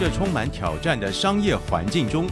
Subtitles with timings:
[0.00, 2.26] 这充满挑战的商业环境中，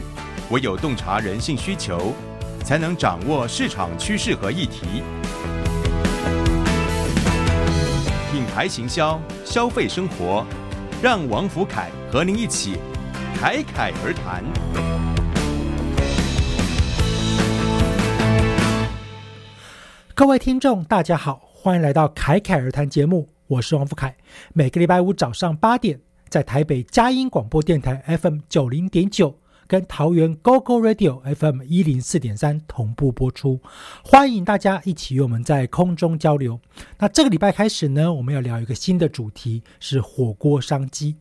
[0.49, 2.15] 唯有洞察人性需求，
[2.63, 5.03] 才能掌握市场趋势和议题。
[8.31, 10.43] 品牌行销，消费生活，
[10.99, 12.79] 让王福凯和您一起
[13.35, 14.43] 侃侃而谈。
[20.15, 24.17] 各位听众，大家好，欢迎来到侃侃而谈节目，我是王福凯。
[24.53, 26.08] 每个礼拜五早上八点。
[26.29, 29.35] 在台北佳音广播电台 FM 九零点九，
[29.67, 33.59] 跟桃园 GO GO Radio FM 一零四点三同步播出，
[34.03, 36.59] 欢迎大家一起与我们在空中交流。
[36.99, 41.15] 那这个礼拜开始呢，我们要聊一个新的主题，是火锅商机。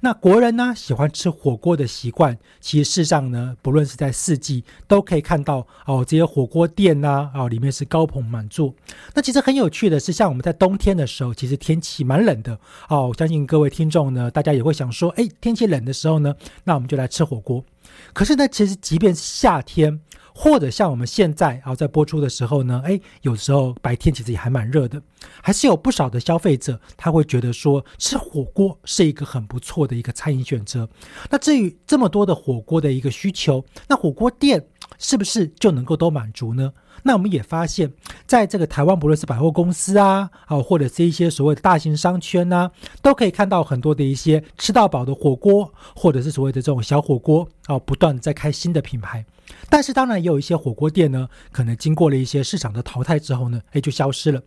[0.00, 8.74] 那国人呢喜欢吃火锅的习惯，其实事实上呢，不论是在四季，都可以看到哦，这些火锅店呐，哦，里面是高朋满座。
[9.14, 13.08] 那其实很有趣的是，像我们在冬天的时候，其实天气蛮冷的哦。
[13.08, 16.34] 我相信各位听众呢，大家也会想说，哎，天气冷的时候呢，
[16.64, 17.64] 那我们就来吃火锅。
[18.12, 20.00] 可是呢，其实即便是夏天。
[20.34, 25.00] 或者像我们现在啊，在播出的时候呢，哎，有时候白天其实也还蛮热的，
[25.42, 30.88] 还是有不少的消费者他会觉得说吃火锅是一个很不错的一个餐饮选择。
[31.30, 34.66] 那至于这么多的火锅的一个需求，那火锅店
[34.98, 36.72] 是不是就能够都满足呢？
[37.04, 37.92] 那我们也发现，
[38.26, 49.24] 在这个台湾，不论是百货公司啊，啊，或者是一些所谓的大型商圈呐，都可以看到很多的一些吃到饱的火锅，或者是所谓的这种小火锅啊，不断在开新的品牌。
[49.72, 54.38] 但是当然也有一些火锅店呢，可能经过了一些市场的淘汰之后呢，哎，就消失了。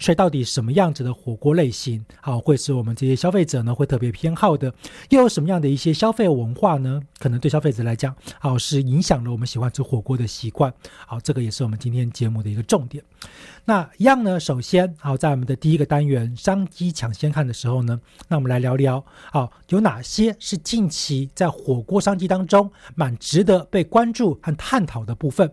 [0.00, 4.74] 所以到底什么样子的火锅类型啊，会是我们这些消费者呢会特别偏好的？
[5.10, 7.00] 又有什么样的一些消费文化呢？
[7.20, 10.74] 可能对消费者来讲，好，是影响了我们喜欢吃火锅的习惯。
[11.06, 13.04] 好，这个也是我们今天节目的一个重点。
[13.64, 25.48] 那一样呢，首先，好，在我们的第一个单元商机抢先看的时候呢，那我们来聊聊，好，有哪些是近期在火锅商机当中蛮值得被关注和探讨的部分。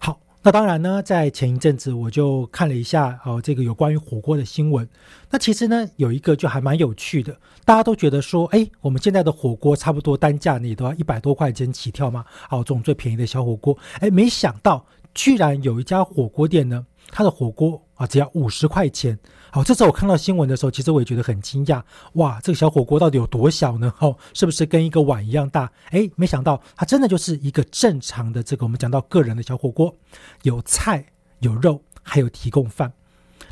[0.00, 4.88] 好，那当然呢，在前一阵子我就看了一下，哦，这个有关于火锅的新闻。
[5.30, 14.84] 那其实呢，有一个就还蛮有趣的，大家都觉得说，哎，我们现在的火锅差不多单价你都要一百多块钱起跳嘛，好，这种最便宜的小火锅，哎，没想到
[15.16, 16.86] 居然有一家火锅店呢。
[17.12, 19.16] 它的火锅啊，只要五十块钱。
[19.52, 21.80] 好，这时候我看到新闻的时候，其实我也觉得很惊讶。
[22.14, 23.94] 哇，这个小火锅到底有多小呢？
[24.00, 25.70] 哦，是不是跟一个碗一样大？
[25.90, 29.94] 哎，没想到它真的就是一个正常的这个我们讲到个人的小火锅，
[30.42, 31.06] 有菜
[31.38, 32.92] 有肉，还有提供饭。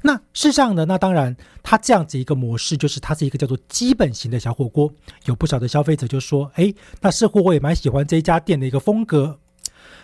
[0.03, 4.93] 那事实上呢，那当然，它这样子一个模式，就是它是一个叫做基本型的小火锅。
[5.27, 9.39] 有不少的消费者就说，哎，那似乎我也蛮喜欢这一家店的一个风格。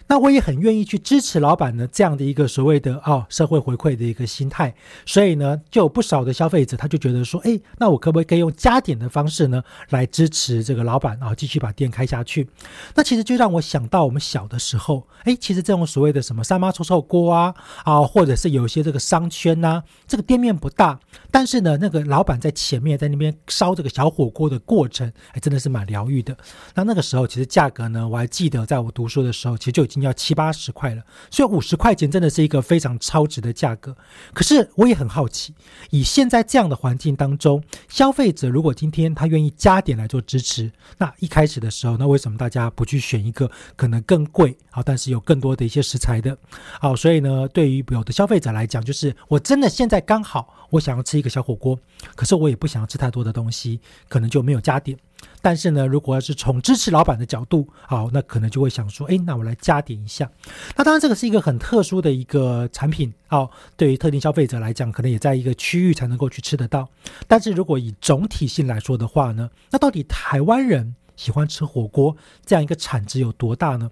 [0.06, 4.74] 那我也很愿意去支持老板呢这样的一个所谓的啊社会回馈的一个心态，
[5.06, 12.48] 所以呢就有不少的消费者他就觉得说，哎，那我可不可以用加点的方式呢来支持这个老板啊继续把店开下去？
[12.94, 20.98] 那其实就让我想到我们小的时候，哎，其实这种所谓的什么三妈臭臭锅啊啊，或者是有一些这个商圈呐，这个店面不大，
[21.30, 26.36] 但是呢那个老板在前面在那边烧这个小火锅的过程，哎，真的是蛮疗愈的。
[26.74, 30.00] 那那个时候其实价格呢，我还记得在我读书的时候，其实就已经。
[30.00, 33.94] 要七八十块了，所以五十块钱真的是一个非常超值的价格。
[34.32, 35.54] 可是我也很好奇，
[35.90, 46.34] 以现在这样的环境当中，消费者如果今天他愿意加点来做支持，那一开始的时候，那为什么大家不去选一个可能更贵啊，但是有更多的一些食材的？
[46.80, 51.78] 好，所以呢，对于有的消费者来讲，就是我真的现在刚好我想要吃一个小火锅，
[52.16, 54.96] 可是我也不想要吃太多的东西，可能就没有加点。
[55.42, 60.30] 但是呢，如果要是从支持老板的角度，好，那可能就会想说，哎，那我来加点一下。
[60.76, 66.88] 那当然，这个是一个很特殊的一个产品，哦，对于特定消费者来讲，可能也在一个区域才能够去吃得到。
[67.26, 73.90] 但是如果以总体性来说的话呢，那到底台湾人喜欢吃火锅这样一个产值有多大呢？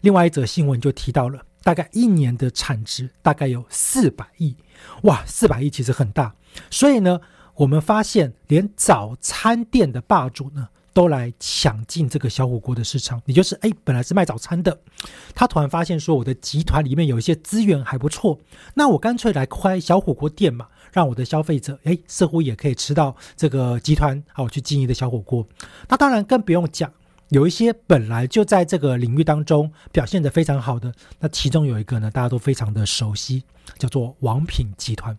[0.00, 4.56] 另外一则新闻就提到了，大概一年的产值大概有四百亿，
[5.02, 6.34] 哇，四百亿其实很大。
[6.70, 7.20] 所以呢，
[7.58, 10.68] 我们发现连早餐店的霸主呢。
[10.94, 13.22] 都来抢进这个小火锅的市场。
[13.24, 14.76] 也就是，哎，本来是卖早餐的，
[15.32, 18.36] 他突然发现说，我的集团里面有一些资源还不错，
[18.74, 25.46] 那我干脆来开小火锅店嘛，让我的消费者，哎，似乎也可以吃到这个集团好去经营的小火锅。
[25.88, 26.92] 那当然更不用讲。
[27.30, 33.42] 有一些本来就在这个领域当中表现得非常好的，那其中有一个呢，大家都非常的熟悉，
[33.78, 35.16] 叫做王品集团。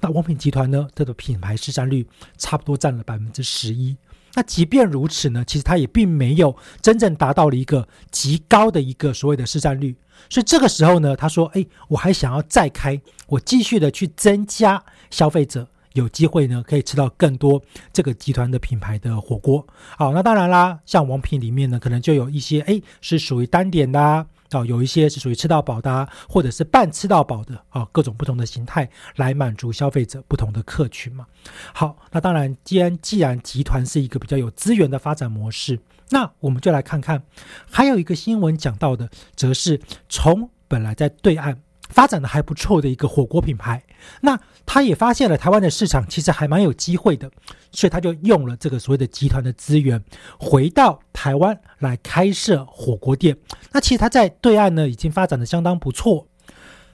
[0.00, 2.06] 那王品集团呢，它的品牌市占率
[2.36, 3.96] 差不多占了百分之十一。
[4.34, 9.94] 那即便如此呢，其实它也并没有真正达到了一个极高的一个所谓的市占率。
[10.28, 17.62] 所以这个时候呢，他说：“哎，我还想要再开，我继续的去增加消费者。”有机会呢，可以吃到更多
[17.92, 19.66] 这个集团的品牌的火锅。
[19.96, 24.26] 好，那当然啦，像王品里面呢，可能就有一些哎是属于单点的啊，
[24.66, 31.26] 有一些是属于吃到饱的，啊或者是半吃到饱的啊，各种不同的形态来满足消费者不同的客群嘛。
[31.72, 35.78] 好，那当然，既然既然集团是一个比较有资源的发展模式，
[36.10, 37.22] 那我们就来看看，
[37.70, 41.62] 还有一个新闻讲到的，则是从本来在对岸。
[41.92, 43.82] 发展的还不错的一个火锅品牌，
[44.22, 47.30] 那他也发现了台湾的市场其实还蛮有机会的，
[47.70, 50.02] 所以他就用了这个所谓的集团的资源，
[50.40, 53.36] 回到台湾来开设火锅店。
[53.70, 56.26] 那其实他在对岸呢已经发展的相当不错，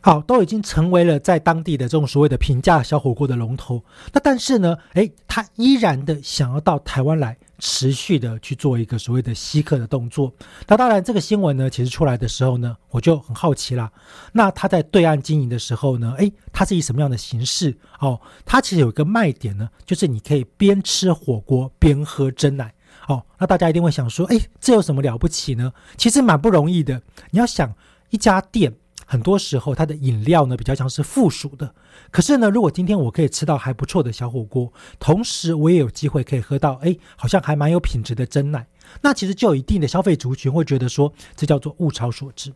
[0.00, 3.82] 好，都已经成为了在当地的这种所谓的平价小火锅的龙头。
[4.12, 7.38] 那但是呢，诶，他依然的想要到台湾来。
[7.58, 10.32] 持续的去做一个所谓的吸客的动作。
[10.66, 13.90] 那当然，这个新闻呢，其实出来的时候呢，我就很好奇啦。
[14.32, 17.76] 那他在对岸经营的时候呢，诶，他是以什么样的形式？
[18.00, 22.72] 哦，他其实有一个卖点呢，就是你可以边吃火锅边喝真奶。
[23.08, 25.72] 哦，那大家一定会想说，诶，这有什么了不起呢？
[25.96, 27.02] 其实蛮不容易的。
[27.30, 27.74] 你要想
[28.10, 28.72] 一家店。
[29.10, 31.74] 很多时候，它的饮料呢比较像是附属的。
[32.10, 38.66] 可是呢，如果今天我可以吃到还不错的小火锅，同时我也有机会可以喝到，哎，好像还蛮有品质的真奶，
[39.00, 42.52] 那其实就有一定的消费族群会觉得说，这叫做物超所值。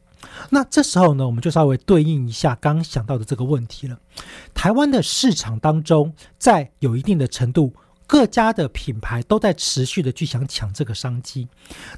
[0.50, 3.98] 那这时候呢，我们就稍微对应一下刚想到的这个问题了。
[4.52, 7.72] 台湾的市场当中，在有一定的程度。
[8.06, 11.48] 各家的品牌都在持续的去想抢这个商机，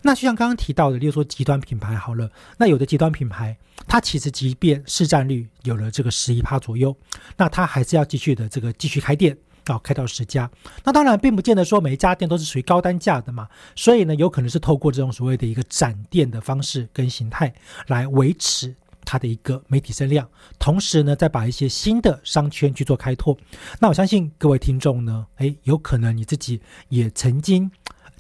[0.03, 3.57] 那就像刚刚提到的，例如说极端品牌好了，那有的极端品牌，
[3.89, 6.97] 它其实即便市占率有了这个十一趴左右，
[7.37, 9.37] 那它还是要继续的这个继续开店
[9.67, 10.49] 啊，开到十家。
[10.85, 17.53] 那当然并不见得说每一家店都是属于高单价的嘛，所以呢，有可能是透过这种所谓的一个展店的方式跟形态
[17.89, 18.75] 来维持。
[19.05, 20.29] 它的一个媒体声量，
[20.59, 23.37] 同时呢，再把一些新的商圈去做开拓。
[23.81, 27.71] 那我相信各位听众呢，诶，有可能你自己也曾经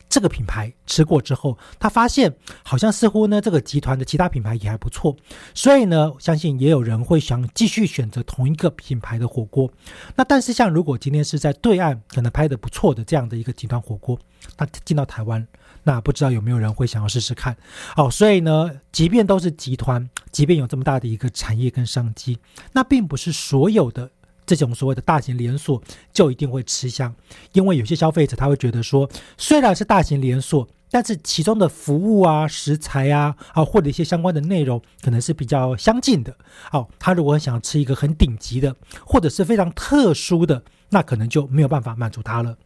[0.08, 2.32] 这个品牌吃过之后，他发现
[2.62, 5.16] 好像似乎呢，这个集团的其他品牌也还不错，
[5.54, 9.68] 所以呢，相信也有人会想继续选择同一个品牌的火锅。
[10.14, 14.16] 那但是像如果今天是在对岸可能拍的不错的这样的一个集团火锅，
[14.56, 15.44] 那进到台湾。
[15.84, 17.56] 那不知道有没有人会想要试试看？
[17.94, 22.38] 好，所以呢，即便都是集团，即便有这么大的一个产业跟商机，
[22.72, 24.10] 那并不是所有的
[24.46, 25.82] 这种所谓的大型连锁
[26.12, 27.14] 就一定会吃香，
[27.52, 36.34] 因为有些消费者他会觉得说，虽然是大型连锁，但是其中的服务啊、食材啊啊或者一些相关的内容可能是比较相近的。
[36.70, 38.74] 好，他如果想吃一个很顶级的
[39.04, 42.56] 或者是非常特殊的，那可能就没有办法满足他了。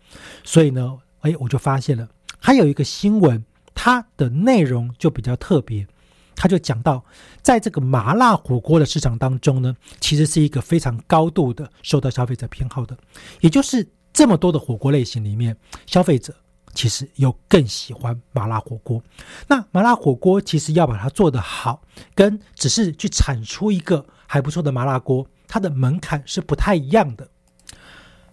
[0.44, 2.08] 所以呢，哎，我就发现了。
[2.38, 5.86] 还有一个新闻，它的内容就比较特别，
[6.34, 7.04] 它就讲到，
[7.42, 12.96] 在这个麻辣火锅的市场当中呢，其实是一个非常高度的受到消费者偏好的，
[13.40, 16.34] 也就是这么多的火锅类型里面，消费者
[16.74, 19.02] 其实又更喜欢麻辣火锅。
[19.48, 21.82] 那麻辣火锅其实要把它做得好，
[22.14, 27.28] 跟只是去产出一个还不错的麻辣锅，它的门槛是不太一样的。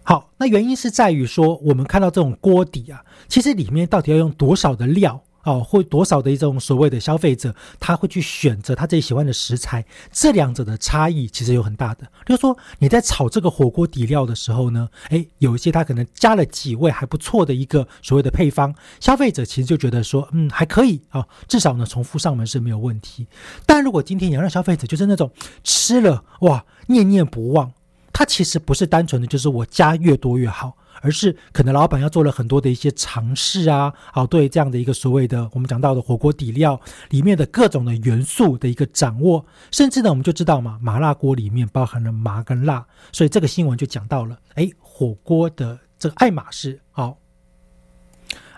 [0.08, 12.06] 好，那原因是在于说，我们看到这种锅底啊，其实里面到底要用多少的料哦，或多少的一种所谓的消费者，他会去选择他自己喜欢的食材，这两者的差异其实有很大的。
[12.24, 23.26] 就是说你在炒这个火锅底料的时候呢，诶，有一些他可能加了几味还不错的一个所谓的配方，消费者其实就觉得说，嗯，还可以啊，至少呢重复上门是没有问题。
[23.66, 25.32] 但如果今天你要让消费者就是那种
[25.64, 27.72] 吃了哇念念不忘。
[28.18, 36.80] 它其实不是单纯的就是我加越多越好，而是可能老板要做了很多的一些尝试啊，好对这样的一个所谓的我们讲到的火锅底料
[37.10, 47.18] 里面的各种的元素的一个掌握，甚至呢我们就知道嘛，麻辣锅里面包含了麻跟辣，所以这个新闻就讲到了，哎，火锅的这个爱马仕好。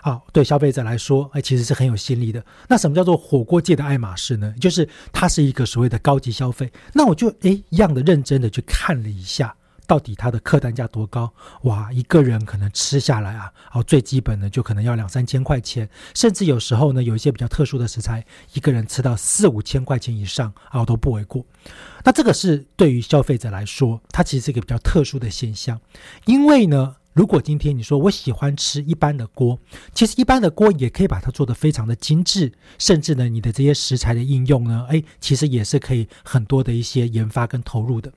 [0.01, 2.43] 好，对消费者来说，哎，其实是很有吸引力的。
[2.67, 4.53] 那什么叫做火锅界的爱马仕呢？
[4.59, 6.71] 就是它是一个所谓的高级消费。
[6.93, 11.33] 那我就哎一样的认真的去看了一下，到底它的客单价多高？
[11.63, 21.45] 哇，一个人可能吃下来啊，哦，最基本的就可能要两三千块钱，甚至有时候呢，有一些比较特殊的食材，一个人吃到四五千块钱以上啊，都不为过。
[22.03, 25.81] 那这个是对于消费者来说，它其实是一个比较特殊的现象，
[26.25, 26.95] 因为呢。
[27.19, 29.59] 如果今天你说我喜欢吃一般的锅，
[29.93, 38.09] 其实一般的锅也可以把它做得非常的精致，甚至呢，你的这些食材的应用呢，哎，其实也是可以很多的一些研发跟投入的。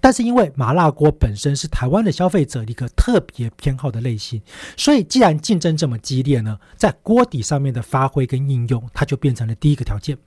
[0.00, 4.42] 但是因为麻辣锅本身是台湾的消费者一个特别偏好的类型，
[4.76, 10.18] 所以既然竞争这么激烈呢，在锅底上面的发挥跟应用，它就变成了第一个条件。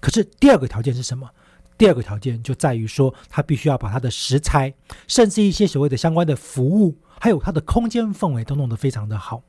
[0.00, 1.28] 可是第二个条件是什么？
[1.76, 4.72] 第二个条件就在于说，它必须要把它的食材，
[5.06, 6.96] 甚至一些所谓的相关的服务。
[7.20, 9.42] 还有它的空间氛围都弄得非常的好。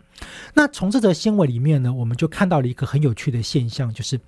[0.53, 4.19] 那从这则新闻里面呢，我们就看到了一个很有趣的现象，就是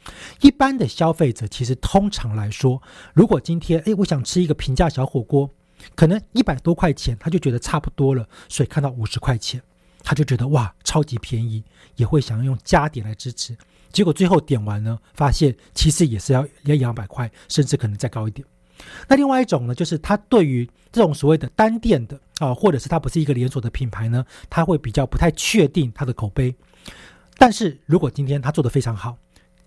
[0.42, 2.82] 一般的消费者其实通常来说，
[3.14, 5.50] 如果今天诶我想吃一个平价小火锅，
[5.96, 9.62] 可能一百多块钱他就觉得差不多了，所以看到五十块钱
[10.04, 11.64] 他就觉得哇超级便宜，
[11.96, 13.56] 也会想要用加点来支持。
[13.94, 18.46] 结果最后点完呢，发现其实也是要要两百块，甚至可能再高一点。
[19.08, 26.56] 那另外一种呢，就是他对于这种所谓的单店的啊，或者是它不是一个连锁的品牌呢，他会比较不太确定它的口碑。
[27.38, 29.18] 但是如果今天他做的非常好，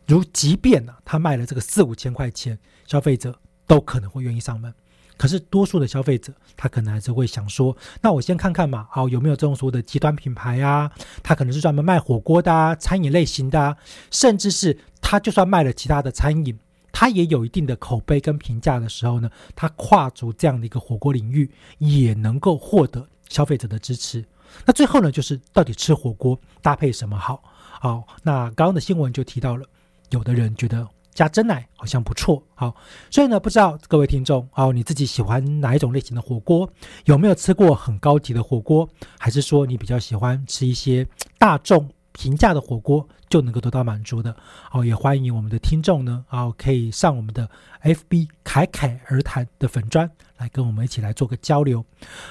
[0.06, 4.72] 如即便呢他卖了这个四五千块钱，消费者都可能会愿意上门。
[5.16, 10.90] 可是多数的消费者，他可能还是会想说，那我先看看嘛，哦有没有这种所谓的极端品牌啊？
[11.22, 13.76] 他可能是专门卖火锅的啊，餐饮类型的，啊，
[14.10, 16.58] 甚至是他就算卖了其他的餐饮。
[16.92, 24.24] 它也有一定的口碑跟评价的时候呢，它跨足这样的一个火锅领域，也能够获得消费者的支持。
[24.66, 27.42] 那最后呢，就是到底吃火锅搭配什么好？
[27.80, 29.64] 好，那刚刚的新闻就提到了，
[30.10, 32.42] 有的人觉得加真奶好像不错。
[32.54, 32.74] 好，
[33.10, 36.68] 所以呢，不知道各位听众哦，你自己喜欢哪一种类型的火锅？
[37.04, 38.88] 有没有吃过很高级的火锅？
[39.18, 41.06] 还是说你比较喜欢吃一些
[41.38, 41.88] 大众？
[42.20, 44.36] 平价的火锅就能够得到满足的
[44.72, 47.48] 哦，也欢迎我们的听众呢，哦，可以上我们的
[47.82, 51.82] FB 凯凯而谈的粉砖来跟我们一起来做个交流。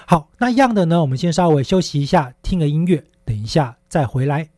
[0.06, 4.50] 好，那一样的呢，我们先稍微休息一下，听个音乐，等一下再回来。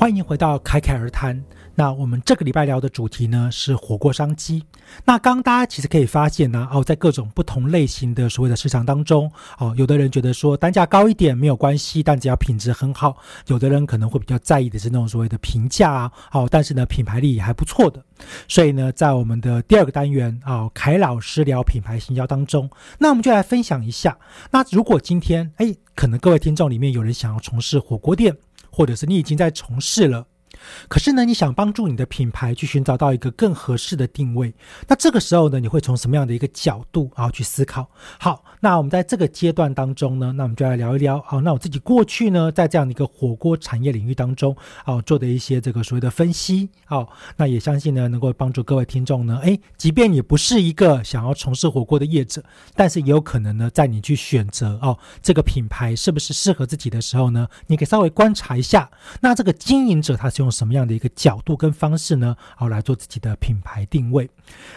[0.00, 1.44] 欢迎回到侃侃而谈。
[1.74, 4.64] 那我们这个礼拜聊的主题呢是火锅商机。
[5.04, 13.10] 那刚刚大家其实可以发现呢，哦，在各种不同类型的所谓的市场当中，哦，有的人觉得说单价高一点没有关系，但只要品质很好；
[13.48, 18.02] 有的人可能会比较在意的是那种所谓的平价啊，哦，但是呢品牌力也还不错的。
[18.48, 24.16] 所以呢，在我们的第二个单元啊，凯老师聊品牌行销当中，那我们就来分享一下。
[24.50, 28.34] 那如果今天哎，可能各位听众里面有人想要从事火锅店，
[28.70, 30.26] 或者是你已经在从事了。
[30.88, 34.52] 可是呢，你想帮助你的品牌去寻找到一个更合适的定位，
[34.88, 37.88] 那这个时候呢，你会从什么样的一个角度啊去思考？
[38.18, 41.20] 好，那我们在这个阶段当中呢，那我们就来聊一聊。
[41.26, 46.68] 好，那我自己过去呢，在这样的一个火锅产业领域当中啊，做的一些这个所谓的分析。
[46.84, 52.42] 好，那也相信呢，能够帮助各位听众呢，诶，即便你不是一个想要从事火锅的业者，
[52.74, 62.36] 但是也有可能呢，在你去选择哦这个品牌是不是适合自己的时候呢，你可以稍微观察一下，那这个经营者他是用什么样的一个角度跟方式呢？
[62.56, 64.28] 好，来做自己的品牌定位。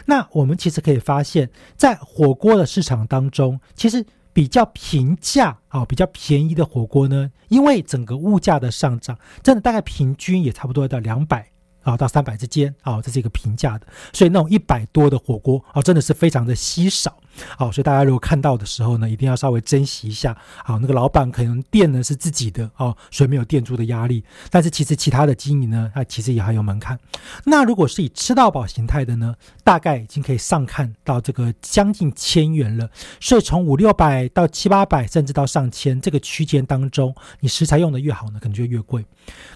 [0.05, 11.49] 那我们其实可以发现，在火锅的市场当中，其实比较平价啊，比较便宜的火锅呢，因为整个物价的上涨，真的大概平均也差不多到两百。
[11.83, 17.17] 啊，到三百之间啊，这是一个平价的，所以那种一百多的火锅啊，真的是非常的稀少。
[17.57, 20.37] 好，所以大家如果看到的时候呢，一定要稍微珍惜一下。
[20.63, 24.23] 好，那个老板可能店呢是自己的哦，所以没有店租的压力。
[24.51, 26.97] 但是其实其他的经营呢，它其实也还有门槛。
[27.45, 32.89] 那如果是以吃到饱形态的呢，大概已经可以上看到这个将近千元了。
[33.19, 39.03] 所以从五六百到七八百，甚至到上千这个区间当中，你食材用的越好呢，可能就越贵。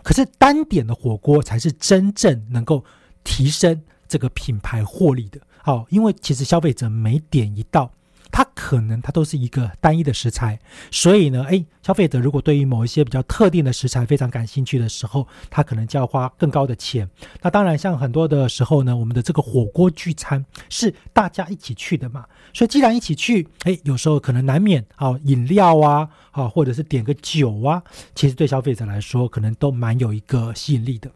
[0.03, 2.13] 可是单点的火锅才是真。
[2.17, 2.83] 正能够
[3.23, 7.91] 提升这个品牌获利的，好，因为其实消费者每点一道。
[8.31, 10.59] 它可能它都是一个单一的食材，
[10.91, 17.09] 所以呢，诶，消费者如果对于某一些比较特定的食材非常感兴趣的时候，他可能就要花更高的钱。
[17.41, 27.81] 那当然，像很多的时候呢，我们的这个火锅聚餐是大家一起去的嘛，所以既然一起去，诶，有时候可能难免啊，饮料啊，啊，或者是点个酒啊，
[28.13, 31.09] 其实对消费者来说，可能都蛮有一个吸引力的。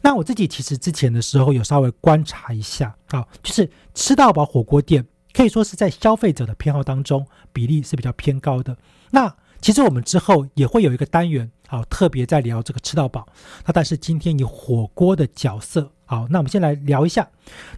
[0.00, 5.06] 那我自己其实之前的时候有稍微观察一下，啊，就是吃到饱火锅店。
[5.36, 8.74] 可以说是在消费者的偏好当中比例是比较偏高的。
[9.10, 13.28] 那其实我们之后也会有一个单元，好，特别在聊这个吃到饱。
[13.66, 17.28] 那但是今天以火锅的角色，好，那我们先来聊一下。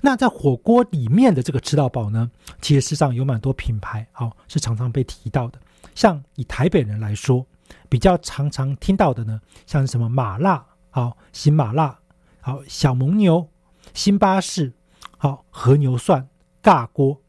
[0.03, 5.59] 那在火锅里面的这个吃到饱呢，其实事实上有蛮多品牌，好，是常常被提到的。
[5.97, 7.45] 像以台北人来说，
[7.89, 11.99] 比较常常听到的呢，像什么麻辣，好，新麻辣，
[12.41, 13.49] 好，小蒙牛，
[13.95, 14.75] 新巴士，
[15.17, 16.27] 好，和牛涮，
[16.63, 17.21] 尬锅。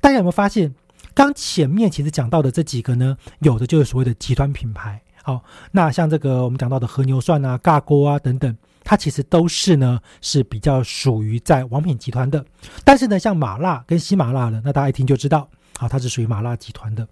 [0.00, 0.74] 大家有没有发现，
[1.14, 5.00] 刚前面其实讲到的这几个呢，有的就是所谓的集团品牌。
[5.22, 5.42] 好，
[5.72, 12.44] 那像这个我们讲到的和牛涮啊、尬锅啊等等，它其实都是呢是比较属于在王品集团的。
[12.84, 15.48] 但是呢，像麻辣跟西麻辣的，那大家一听就知道。
[15.78, 17.06] 好，它是属于麻辣集团的。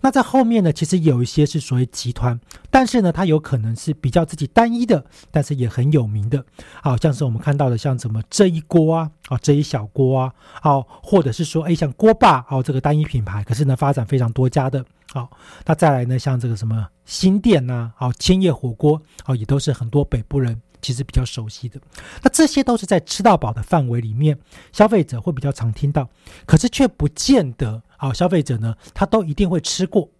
[0.00, 2.38] 那在后面呢，其实有一些是属于集团，
[2.70, 6.44] 但是呢，它有可能是比较自己单一的，但是也很有名的。
[6.82, 14.84] 好像是我们看到的，像什么这一锅啊，啊这一小锅啊，好，或者是说，哎，像锅霸，哦，这个单一品牌，可是呢，发展非常多家的。
[15.12, 15.30] 好，
[15.64, 20.60] 那再来呢，像这个什么新店呐，好千叶火锅，哦，也都是很多北部人。
[20.82, 21.80] 其实比较熟悉的，
[22.22, 24.38] 那这些都是在吃到饱的范围里面，
[24.70, 26.08] 消费者会比较常听到，
[26.44, 30.10] 可是却不见得好，消费者呢，他都一定会吃过。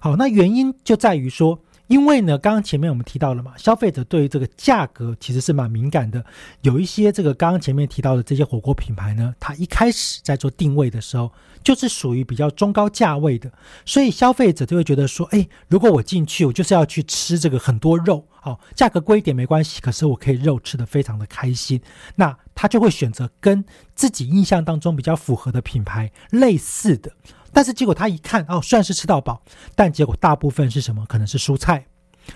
[0.00, 1.60] 好，那原因就在于说。
[1.88, 6.24] 因为呢，刚刚前面我们提到了嘛，消费者对于这个价格其实是蛮敏感的。
[6.62, 11.30] 有一些这个刚刚前面提到的这些火锅品牌呢，它一开始在做定位的时候，
[11.62, 13.50] 就是属于比较中高价位的，
[13.84, 21.80] 所以消费者就会觉得说，哎，如果我进去，我就是要去吃这个很多肉，好，价格贵一点没关系，可是我可以肉吃的非常的开心，
[22.16, 27.12] 那他就会选择跟自己印象当中比较符合的品牌类似的。
[27.56, 29.42] 但是结果他一看哦，虽然是吃到饱，
[29.74, 31.06] 但结果大部分是什么？
[31.06, 31.86] 可能是蔬菜，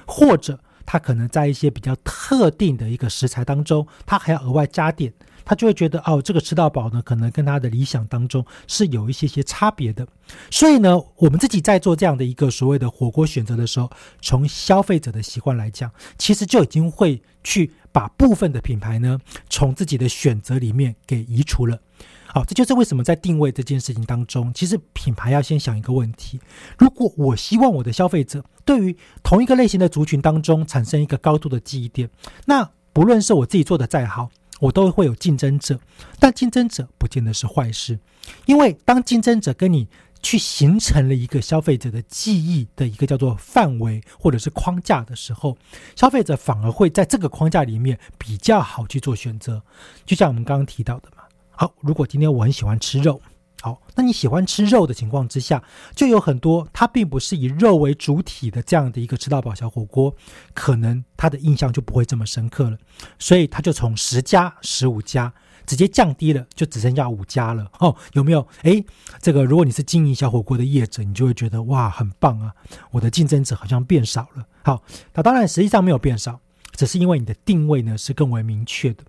[0.06, 5.12] 或者他可能在一些比较特定的一个食材当中，他还要额外加点，
[5.44, 10.08] 他就会觉得哦，这个吃到饱呢，可能跟他的理想当中是有一些些差别的。
[10.50, 13.90] 所以呢，我们自己在做这样的一个所谓的火锅选择的时候，
[14.22, 19.18] 从消费者的习惯来讲，其实就已经会去把部分的品牌呢，
[19.50, 21.78] 从自己的选择里面给移除了。
[22.32, 26.40] 好，这就是为什么在定位这件事情当中，其实品牌要先想一个问题：
[26.78, 32.08] 如果我希望我的消费者对于同一个类型的族群当中产生一个高度的记忆点，
[32.46, 35.78] 那不论是我自己做的再好，我都会有竞争者。
[36.18, 37.98] 但竞争者不见得是坏事，
[38.46, 39.88] 因为当竞争者跟你
[40.22, 45.56] 去形成了一个消费者的记忆的一个叫做范围或者是框架的时候，
[45.96, 49.62] 消费者反而会在这个框架里面比较好去做选择。
[50.04, 51.19] 就像我们刚刚提到的嘛，
[51.60, 53.20] 好，如果今天我很喜欢吃肉，
[53.60, 55.62] 好，那你喜欢吃肉的情况之下，
[55.94, 60.16] 就有很多它并不是以肉为主体的这样的一个吃到饱小火锅，
[60.54, 62.78] 可能他的印象就不会这么深刻了，
[63.18, 65.30] 所以他就从十家、十五家。
[65.66, 68.44] 直接降低了，就只剩下五家了哦，有没有？
[68.62, 68.84] 诶，
[69.20, 72.52] 这个如果你是经营小火锅的业者，你就会觉得哇，很棒啊！
[72.90, 74.44] 我的竞争者好像变少了。
[74.64, 74.82] 好，
[75.14, 76.40] 那当然实际上没有变少，
[76.80, 79.04] 只是因为你的定位呢是更为明确的。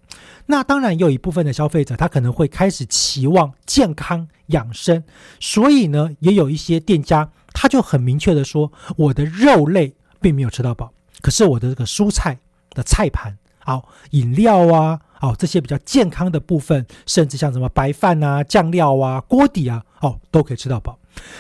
[0.45, 5.01] 那当然，有一部分的消费者他可能会开始期望健康养生，
[5.39, 12.37] 所以呢，也有一些店家他就很明确的说，我的肉类并没有吃到饱，可是我的这个蔬菜
[12.71, 14.99] 的菜盘，好，饮料啊。
[15.21, 20.97] 哦，这些比较健康的部分，甚至像什么白饭啊、酱料啊、锅底啊，哦，都可以吃到饱。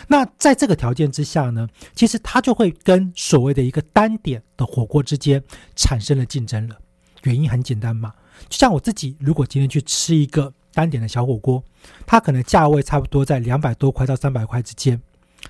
[0.07, 5.43] 那在这个条件之下呢，其实它就会跟所谓的一个单点的火锅之间
[5.75, 6.77] 产生了竞争了。
[7.23, 8.13] 原因很简单嘛，
[8.49, 11.63] 就像我自己，如果今天去吃一个单点的小火锅，
[12.05, 14.99] 它可能价位差不多在两百多块到三百块之间，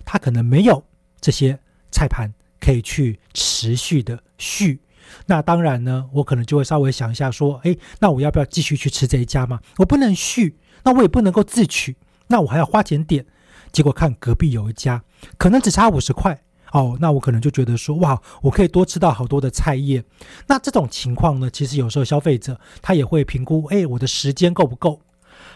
[0.04, 0.84] 它可能没有
[1.22, 1.58] 这些
[1.92, 2.30] 菜盘
[2.60, 4.82] 可以去持续的续。
[5.26, 9.60] 那当然呢，我可能就会稍微想一下，说，哎，那我要不要继续去吃这一家嘛？
[9.78, 11.96] 我不能续，那我也不能够自取，
[12.28, 13.26] 那我还要花钱点。
[13.72, 15.04] 结果看隔壁有一家，
[15.38, 20.04] 可能只差五十块哦，那我可能就觉得说，哇，我可以多吃到好多的菜叶。
[20.48, 25.02] 那这种情况呢，其实有时候消费者他也会评估，哎，我的时间够不够？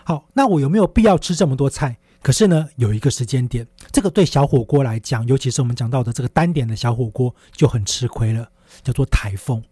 [0.04, 1.98] 好，那我有没有必要吃这么多菜？
[2.22, 8.50] 可是呢，有一个时间点，这个对小火锅来讲，尤其是我们讲到的这个单点的小火锅，就很吃亏了。
[8.84, 9.64] 叫做台风，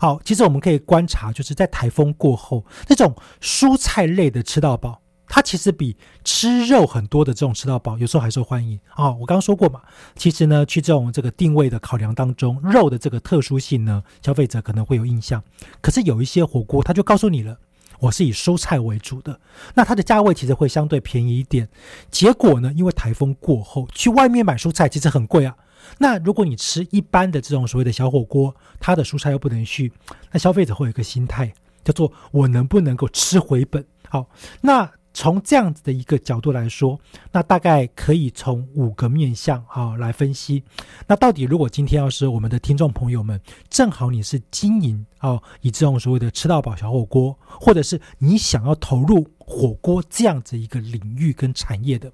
[0.00, 9.10] 好，其实我们可以观察，就是在台风过后，那种蔬菜类的吃到饱，它其实比吃肉很多的这种吃到饱，有时候还受欢迎啊。
[9.12, 9.82] 我刚刚说过嘛，
[10.16, 15.42] 其实呢，去这种这个定位的考量当中，肉的这个特殊性呢，消费者可能会有印象。
[15.80, 17.58] 可是有一些火锅，它就告诉你了，
[18.00, 19.38] 我是以蔬菜为主的，
[19.74, 21.68] 那它的价位其实会相对便宜一点。
[22.10, 25.54] 结果呢，因为台风过后，去外面买蔬菜其实很贵啊。
[25.98, 29.92] 那如果你吃一般的这种所谓的小火锅，它的蔬菜又不能续，
[30.32, 31.52] 那消费者会有一个心态，
[31.84, 33.84] 叫做我能不能够吃回本？
[34.08, 34.26] 好，
[34.62, 36.96] 那从这样子的一个角度来说，
[37.32, 40.62] 那大概可以从五个面向啊来分析。
[41.08, 52.12] 那到底如果今天要是我们的听众朋友们，正好你是经营啊以这种所谓的吃到饱小火锅，或者是你想要投入火锅这样子一个领域跟产业的。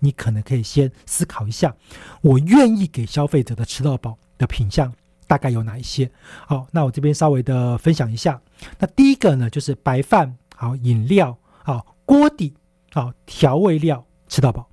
[0.00, 1.76] 你可能可以先思考一下，
[2.22, 4.90] 我愿意给消费者的吃到饱的品相
[5.26, 6.10] 大概有哪一些？
[6.46, 8.40] 好，那我这边稍微的分享一下。
[8.78, 12.54] 那第一个呢，就是白饭、好饮料、好锅底、
[12.92, 14.66] 好调味料吃到饱。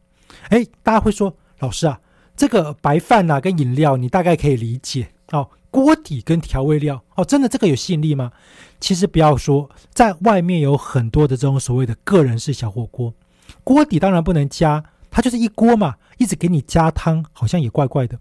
[0.47, 1.99] 哎，大家会说，老师啊，
[2.37, 8.31] 这个白饭呐跟饮料你大概可以理解哦，锅底跟调味料哦，真的这个有吸引力吗？
[8.79, 13.13] 其实不要说，在外面有很多的这种所谓的个人式小火锅，
[13.65, 14.83] 锅底当然不能加。
[15.15, 18.17] 它就是一锅嘛，一直给你加汤，好像也怪怪的。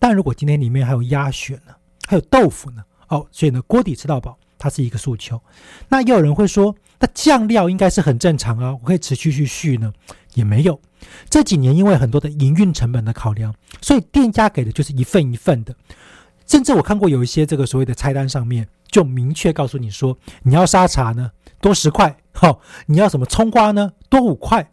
[0.00, 1.72] 但如果今天里面还有鸭血呢，
[2.08, 5.40] 还有豆腐呢，哦，所以呢，锅底吃到饱，它是一个诉求。
[5.88, 9.92] 那也有人会说，那酱料应该是很正常啊，我可以持续去续呢，
[10.34, 10.80] 也没有。
[11.28, 15.74] 这几年因为很多的营运成本的考量，所以店家给的就是一份一份的。
[16.46, 24.70] 甚至我看过有一些这个所谓的菜单上面，就明确告诉你说，你要沙茶呢，多十块；好，你要什么葱花呢，多五块。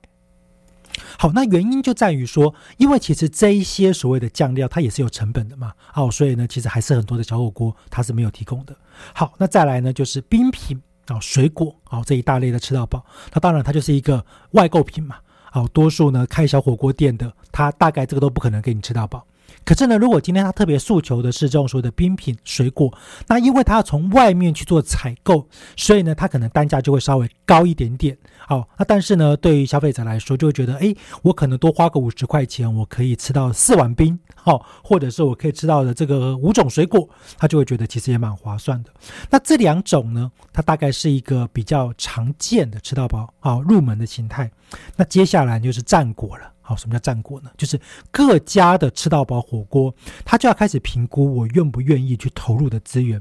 [1.18, 5.74] 好，那原因就在于说，因为其实这一些所谓的酱料，它也是有成本的嘛。
[5.96, 8.76] 哦，所以呢，其实还是很多的小火锅它是没有提供的。
[9.16, 15.18] 好，那再来呢，就是冰品啊，水果啊这一大类的吃到饱，那当然它就是一个外购品嘛。
[15.52, 19.26] 哦，多数呢开小火锅店的，他大概这个都不可能给你吃到饱。
[19.66, 22.92] 可是呢，如果今天他特别诉求的是这种所谓的冰品水果，
[23.28, 28.18] 那因为他要从外面去做采购，所以呢，他可能单价就会稍微高一点点。
[28.38, 38.90] 好，那但是呢，对于消费者来说，就会觉得，哎，我可能多花个五十块钱，我可以吃到四碗冰，好，或者是我可以吃到的这个五种水果，他就会觉得其实也蛮划算的。
[39.30, 44.50] 那这两种呢，它大概是一个比较常见的吃到饱啊入门的形态。
[44.96, 46.52] 那接下来就是战果了。
[46.70, 47.50] 好，什么叫战果呢？
[47.58, 49.92] 就是各家的吃到饱火锅，
[50.24, 53.20] 他就要开始评估我愿不愿意去投入的资源。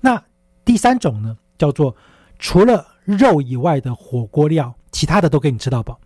[0.00, 0.22] 那
[0.64, 1.96] 第三种呢，叫做
[2.38, 5.98] 除了肉以外的火锅料，其他的都给你吃到饱。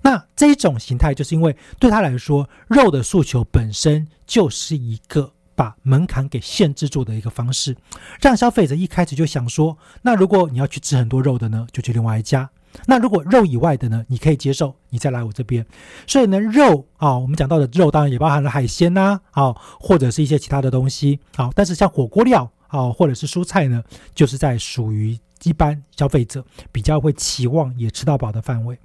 [0.00, 7.76] 那这种形态，就是因为对他来说，肉的诉求本身就是一个把门槛给限制住的一个方式，
[8.20, 12.48] 让消费者一开始就想说，那如果你要去吃很多肉的呢，就去另外一家。
[12.86, 15.64] 那如果肉以外的呢，你可以接受，你再来我这边。
[16.06, 23.82] 所以呢，肉啊，我们讲到的肉当然也包含了海鲜呐，啊，或者是一些其他的东西，好，但是像火锅料啊，或者是蔬菜呢，
[24.14, 28.78] 就是在属于一般消费者比较会期望也吃到饱的范围。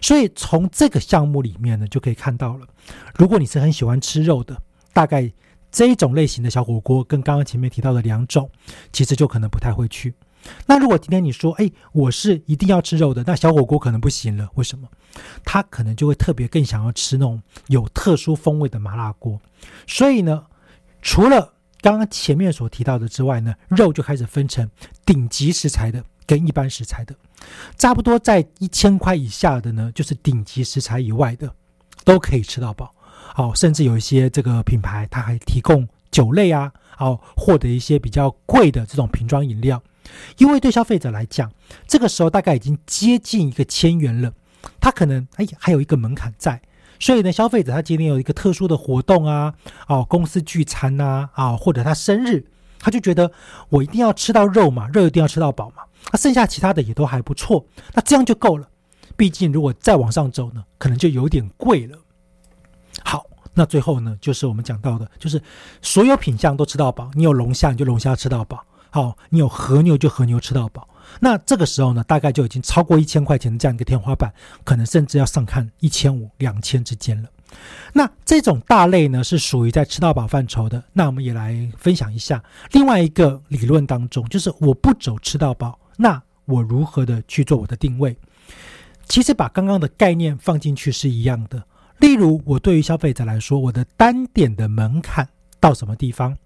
[0.00, 2.66] 所以从这个项目里面呢，就可以看到了，
[3.16, 4.56] 如果你是很喜欢吃肉的，
[4.92, 5.30] 大概
[5.70, 8.48] 这一种类型的小火锅，跟刚刚前面提到的两种，
[8.92, 10.14] 其实就可能不太会去。
[10.66, 14.48] 那如果今天你说，哎，我是一定要吃肉的，那小火锅可能不行了。
[14.54, 14.88] 为什么？
[15.44, 19.40] 他可能就会特别更想要吃那种有特殊风味的麻辣锅。
[19.86, 20.44] 所以呢，
[21.00, 24.68] 除了刚刚前面所提到的之外呢，肉就开始分成
[25.04, 27.14] 顶级食材的跟一般食材的，
[27.78, 31.50] 差不多在一千块以下的呢，就是顶级食材以外的
[32.04, 32.92] 都可以吃到饱。
[33.34, 39.82] 好，甚至有一些这个品牌，它还提供酒类啊，哦，获得一些比较贵的这种瓶装饮料。
[40.38, 41.50] 因为对消费者来讲，
[41.86, 44.32] 这个时候大概已经接近一个千元了，
[44.80, 46.60] 他可能哎还有一个门槛在，
[46.98, 49.54] 所以呢，消费者他今天有一个特殊的活动啊，
[49.88, 52.44] 哦，公司聚餐呐，啊，或者他生日，
[52.78, 53.30] 他就觉得
[53.68, 58.68] 我一定要吃到肉嘛，肉一定要吃到饱嘛，那剩下其他的也都还不错，那这样就够了。
[59.16, 61.98] 毕竟如果再往上走呢，可能就有点贵了。
[63.02, 65.40] 好，那最后呢，就是我们讲到的，就是
[65.80, 68.64] 所有品相都吃到饱，你有龙虾你就龙虾吃到饱。
[68.90, 70.88] 好，你有和牛就和牛吃到饱，
[71.20, 74.32] 那这个时候呢，大概就已经超过一千块钱的这样一个天花板，
[74.64, 77.28] 可能甚至要上看一千五、两千之间了。
[77.92, 80.82] 那这种大类呢，是属于在吃到饱范畴的。
[80.92, 88.16] 那我们也来分享一下另外一个理论当中，就是我不走吃到饱，那我如何的去做我的定位？
[89.08, 91.62] 其实把刚刚的概念放进去是一样的。
[91.98, 95.28] 例如，我对于消费者来说，我的单点的门槛
[95.60, 96.36] 到什么地方？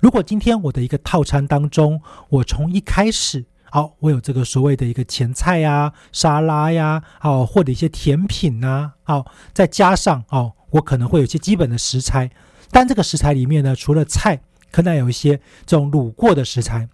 [0.00, 12.30] 如果今天我的一个套餐当中，我从一开始，好，我有这个所谓的一个前菜呀、沙拉呀，好，或者一些甜品呐，好，再加上哦，我可能会有一些基本的食材，
[12.70, 16.88] 但这个食材里面呢，除了菜，可能有一些这种卤过的食材。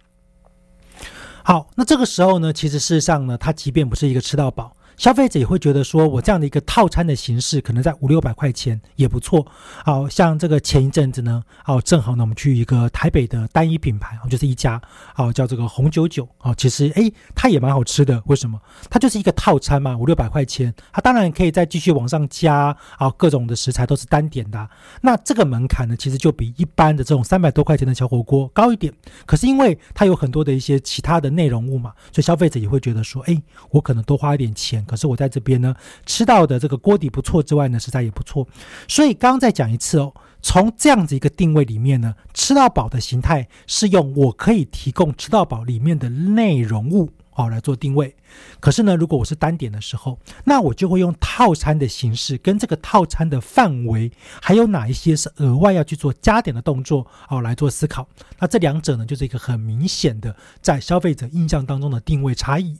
[1.43, 4.75] 好，那这个时候呢，其实事实上呢，它即便不是一个吃到饱。
[5.01, 9.43] 消费者也会觉得说，我这样的一个套餐的形式，可能在五六百块钱也不错。
[9.83, 14.79] 好像这个前一阵子呢，哦，正好呢，我们去一个台北的单一品牌，哦，就是一家，
[15.15, 18.21] 哦，叫这个红九九，哦，其实哎，它也蛮好吃的。
[18.27, 18.61] 为什么？
[18.91, 24.69] 它就是一个套餐嘛，五六百块钱，它当然可以再继续往上加，啊，各种的食材都是单点的。
[25.01, 28.93] 那这个门槛呢，其实就比一般的这种三百多块钱的小火锅高一点。
[29.25, 34.85] 可是因为它有很多的一些其他的内容物嘛，所以消费者也会觉得说，哎，我可能多花一点钱。
[34.91, 35.73] 可是我在这边呢，
[36.05, 38.45] 吃到的这个锅底不错之外呢，食材也不错。
[38.89, 48.13] 所以刚刚再讲一次哦，从这样子一个定位里面呢，吃到饱的形态是用我可以提供吃到饱里面的内容物哦来做定位。
[48.59, 58.05] 可是呢，如果我是单点的时候，那我就会用套餐的形式，跟这个套餐的范围，还有哪一些是额外要去做加点的动作哦来做思考。
[58.39, 62.77] 那这两者呢，就是一个很明显的在消费者印象当中的定位差异。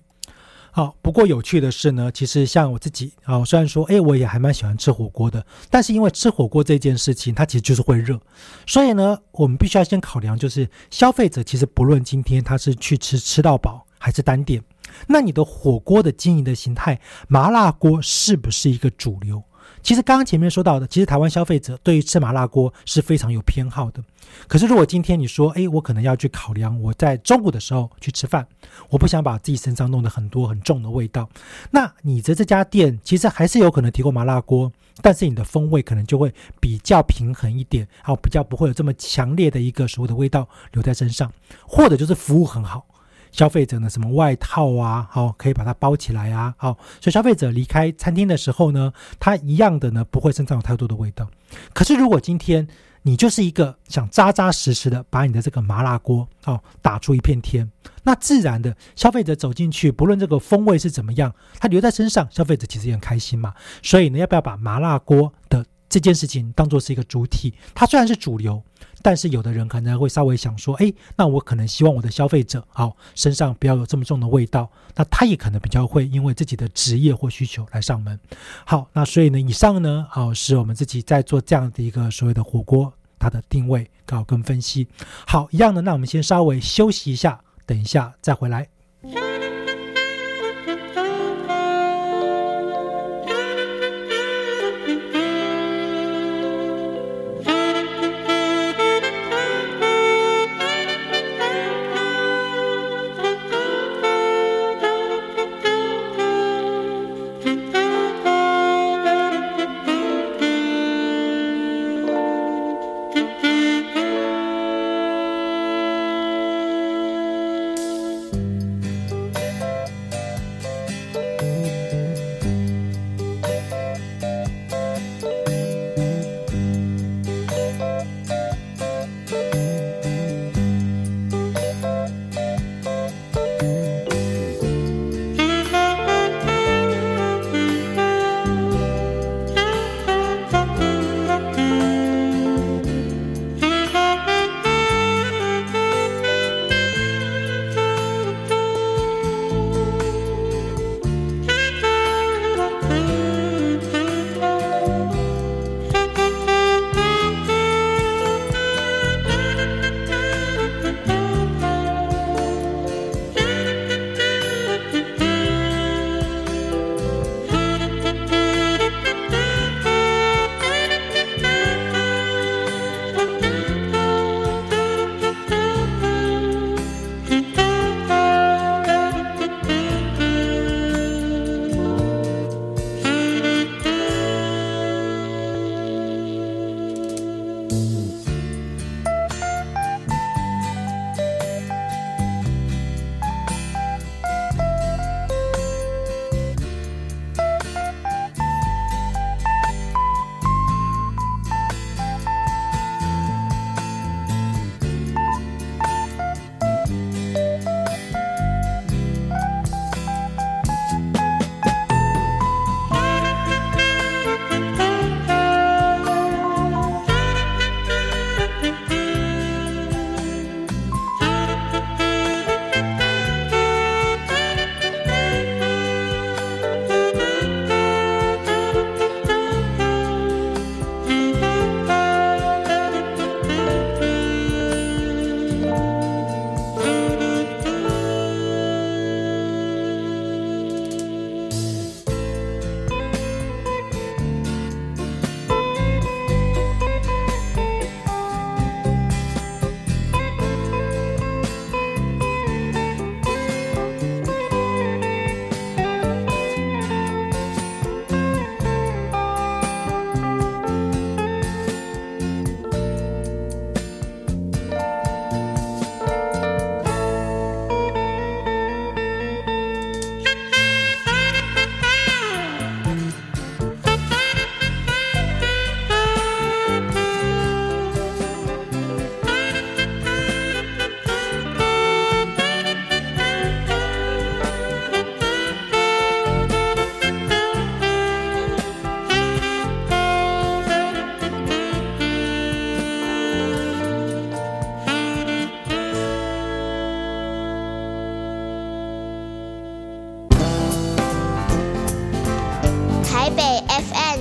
[0.73, 8.17] 好，不过有趣的是呢，其实像我自己啊，虽然说，哎，我也还蛮喜欢吃火锅的，但是因为吃火锅这件事情，它其实就是会热，
[8.65, 14.63] 所以呢，我们必须要先考量，就是消费者其实不论今天他是去吃吃到饱还是单点，
[15.07, 19.43] 那你的火锅的经营的形态，麻辣锅是不是一个主流？
[19.81, 24.03] 其实刚刚前面说到的，其实台湾消费者对于吃麻辣锅是非常有偏好的。
[24.47, 28.47] 可是如果今天你说，哎，我可能要去考量，我在中午的时候去吃饭，
[28.89, 31.27] 我不想把自己身上弄得很多很重的味道，
[31.71, 41.31] 那你的这家店其实还是有可能提供麻辣锅，但是你的风味可能就会比较平衡一点，好，比较不会有这么强烈的一个所谓的味道留在身上，
[41.67, 42.85] 或者就是服务很好。
[43.31, 51.27] 消费者呢，什么外套啊，好，可以把它包起来啊，好，所以消费者离开餐厅的时候呢，他一样的呢，不会身上有太多的味道。
[51.73, 52.67] 可是如果今天
[53.03, 57.67] 你就是一个想扎扎实实的把你的这个麻辣锅哦打出一片天，
[58.03, 63.53] 那自然的消费者走进去，不论这个风味是怎么样，他留在身上，消费者其实也很开心嘛。
[63.81, 67.53] 所以呢，要不要把麻辣锅的这件事情当做是一个主体？
[67.75, 68.63] 它虽然是主流。
[69.03, 78.19] 但是有的人可能会稍微想说，哎，那我可能希望我的消费者好身上不要有这么重的味道，那他也可能比较会因为自己的职业或需求来上门。
[78.63, 84.87] 好，那所以呢，以上呢，哦，是我们自己在做这样的一个所谓的火锅它的定位搞跟分析。
[85.25, 88.67] 好，一样的，那我们先稍微休息一下，等一下再回来。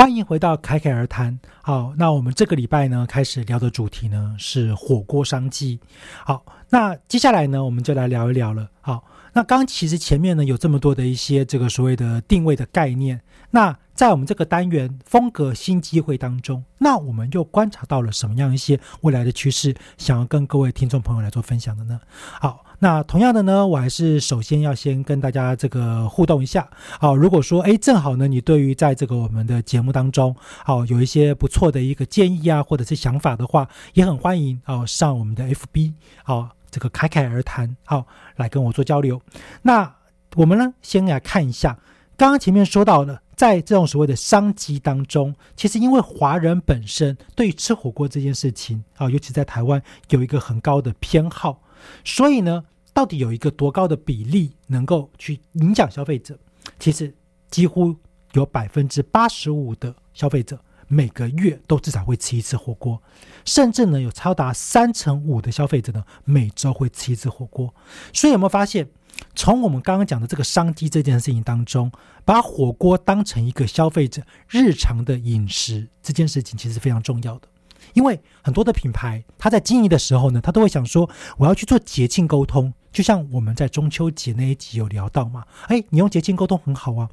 [0.00, 1.38] 欢迎回到凯凯而谈。
[1.60, 5.78] 好，那我们这个礼拜呢，开始聊的主题呢是火锅商机。
[6.24, 8.66] 好，那接下来呢，我们就来聊一聊了。
[8.80, 13.20] 好，那刚刚其实前面呢有这么多的一些这个所谓的定位的概念。
[13.50, 22.00] 那在我们这个单元风格新机会当中，那我们又观察到了什么样一些未来的趋势，想要跟各位听众朋友来做分享的呢？
[22.40, 22.64] 好。
[22.82, 26.66] 那同样的呢，我还是首先要先跟大家这个互动一下。
[26.98, 35.92] 好，如果说哎，正好呢，你对于在这个我们的节目当中，好有一些不错的一个建议啊，或者是想法的话，也很欢迎哦上我们的 FB，
[36.24, 38.06] 好这个侃侃而谈，好
[38.36, 39.20] 来跟我做交流。
[39.60, 39.94] 那
[40.36, 41.78] 我们呢，先来看一下，
[42.16, 51.60] 刚刚前面说到了，在这种所谓的商机当中，其实因为华人本身对于吃火锅这件事情啊，尤其在台湾有一个很高的偏好，
[52.02, 52.64] 所以呢。
[52.92, 56.38] 到底有一个多高的比例能够去影响消费者？
[56.78, 57.14] 其实
[57.50, 57.96] 几乎
[58.32, 63.00] 有百分之八十五的消费者每个月都至少会吃一次火锅，
[63.44, 67.72] 甚至呢有超达三成五的消费者呢每周会吃一次火锅。
[68.12, 68.88] 所以有没有发现，
[69.34, 71.90] 从我们刚刚讲的这个商机这件事情当中，
[72.24, 77.48] 把火锅当成一个消费者日常的饮食这件事情，其实非常重要的。
[77.94, 82.72] 因为很多的品牌，他在经营的时候呢，他都会想说，我要去做节庆沟通。
[82.92, 87.08] 就像我们在中秋节那一集有聊到嘛，哎，你用节庆沟通很好啊。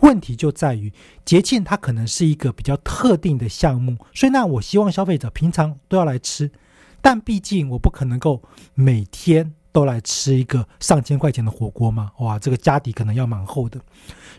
[0.00, 0.90] 问题就在于
[1.24, 6.50] 节庆它可能是一个比较特定的项目，所以那我希望消费者平常都要来吃，
[7.02, 8.42] 但毕竟我不可能够
[8.74, 13.78] 每天都来吃一个上千块钱的火锅嘛，哇，这个家底可能要蛮厚的。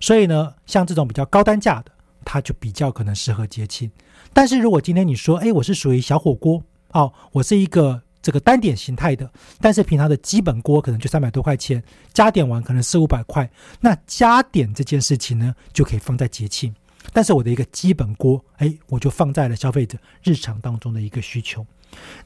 [0.02, 1.92] 所以呢，像这种比较高单价的，
[2.26, 3.92] 它就比较可能适合节庆。
[4.34, 6.64] 但是如果今天你说，哎，我是属于小火锅
[6.94, 8.02] 哦，我是一个。
[8.22, 11.82] 这个单点形态的，但是平常的基本锅可能就三百多块钱，
[12.14, 13.50] 加点完可能四五百块。
[13.80, 16.74] 那加点这件事情呢，就可以放在节庆。
[17.14, 21.66] 但是我的一个基本锅，哎，我就放在了消费者日常当中的一个需求。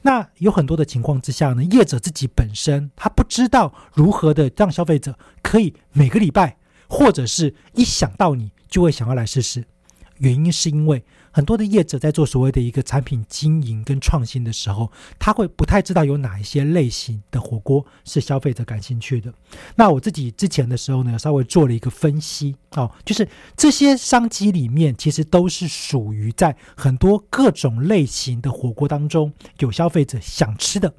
[0.02, 6.56] 那有很多的情况之下呢，业者自己本身他不知道如何的让消费者可以每个礼拜
[6.88, 9.64] 或者是一想到你就会想要来试试。
[10.18, 11.02] 原因是因为。
[11.34, 19.34] 很多的业者在做所谓的一个产品经营跟创新的时候，他会不太知道有哪一些类型的火锅是消费者感兴趣的。
[19.74, 30.94] 那我自己之前的时候呢，稍微做了一个分析哦，就是这些商机里面其实都是属于在很多各种类型的火锅当中有消费者想吃的，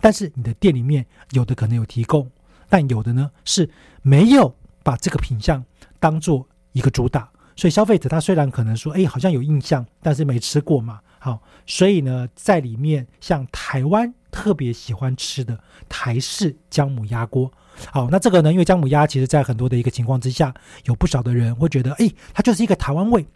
[0.00, 2.28] 但是你的店里面有的可能有提供，
[2.68, 3.70] 但有的呢是
[4.02, 5.64] 没有把这个品相
[6.00, 7.30] 当做一个主打。
[7.56, 11.00] 所以消费者他虽然可能说，哎，好像有印象，但是没吃过嘛。
[11.18, 17.50] 好，所以呢，在里面像台湾特别喜欢吃的台式姜母鸭锅，
[17.90, 20.54] 好，那这个呢，因为姜母鸭其实在很多的一个情况之下，
[20.84, 23.26] 有不少的人会觉得，哎，它就是一个台湾味。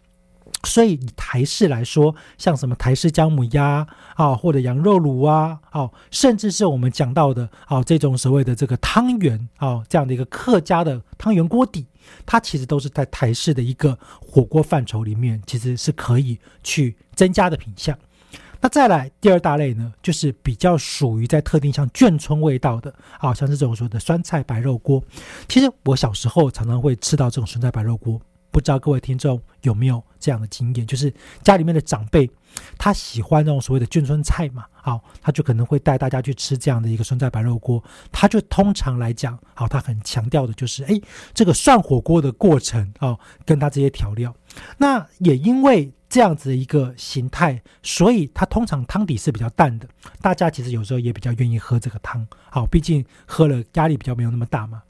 [0.63, 3.85] 所以以台式来说，像什么台式姜母鸭
[4.15, 11.87] 啊，或者羊肉炉啊，哦，甚至是我们讲到的，哦，这种所谓的这个汤圆，哦，这样的一个客家的汤圆锅底，
[12.25, 17.97] 它其实都是在台式的一个火锅范畴里面，其实是可以去增加的品相。
[18.63, 25.03] 那再来第二大类呢，就是比较属于在特定像眷村味道的，哦，像这种所谓的酸菜白肉锅。
[25.47, 28.21] 其实我小时候常常会吃到这种酸菜白肉锅。
[28.51, 32.29] 不知道各位听众有没有这样的经验，就是家里面的长辈
[32.77, 37.81] 他喜欢那种所谓的眷村菜嘛，好，他就可能会带大家去吃这样的一个酸菜白肉锅。
[38.11, 40.99] 他就通常来讲，好，他很强调的就是，哎，
[41.33, 44.35] 这个涮火锅的过程啊，跟他这些调料。
[44.77, 49.87] 那也因为这样子的一个形态，所以他通常汤底是比较淡的。
[50.21, 54.83] 大家其实有时候也比较愿意喝这个汤，好，毕竟喝了压力比较没有那么大嘛。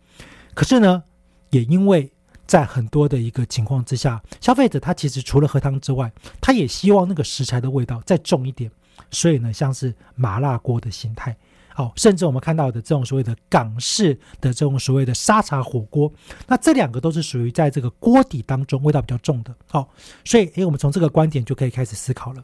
[0.55, 1.03] 可是呢，
[1.51, 2.12] 也因为
[2.51, 8.69] 在很多的一个情况之下，消费者他其实除了喝汤之外，他也希望那个食材的味道再重一点。
[9.09, 11.33] 所以呢，像是麻辣锅的形态，
[11.77, 16.11] 哦，甚至我们看到的这种所谓的港式的这种所谓的沙茶火锅，
[16.45, 19.55] 那这两个都是属于在这个锅底当中味道比较重的。
[19.71, 19.87] 哦，
[20.25, 22.43] 所以诶，我们从这个观点就可以开始思考了。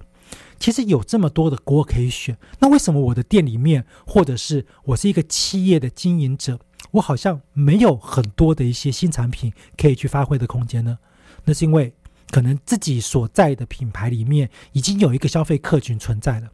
[0.58, 6.58] 其实有这么多的锅可以选，那为什么我的店里面，或者是我是一个企业的经营者？
[6.92, 10.98] 我好像没有很多的一些新产品可以去发挥的空间呢。
[11.44, 11.94] 那是因为
[12.32, 16.48] 可能自己所在的品牌里面已经有一个消费客群存在了。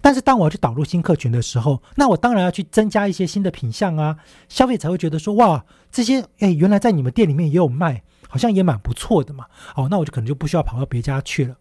[0.00, 4.16] 但是当我要去导入新客群的时候，那我当然要去增加一些新的品相啊，
[4.48, 9.46] 消费者会觉得说哇，这些哎原来在你们店里面也有卖，好像也蛮不错的嘛。
[9.74, 11.56] 哦，那我就可能就不需要跑到别家去了。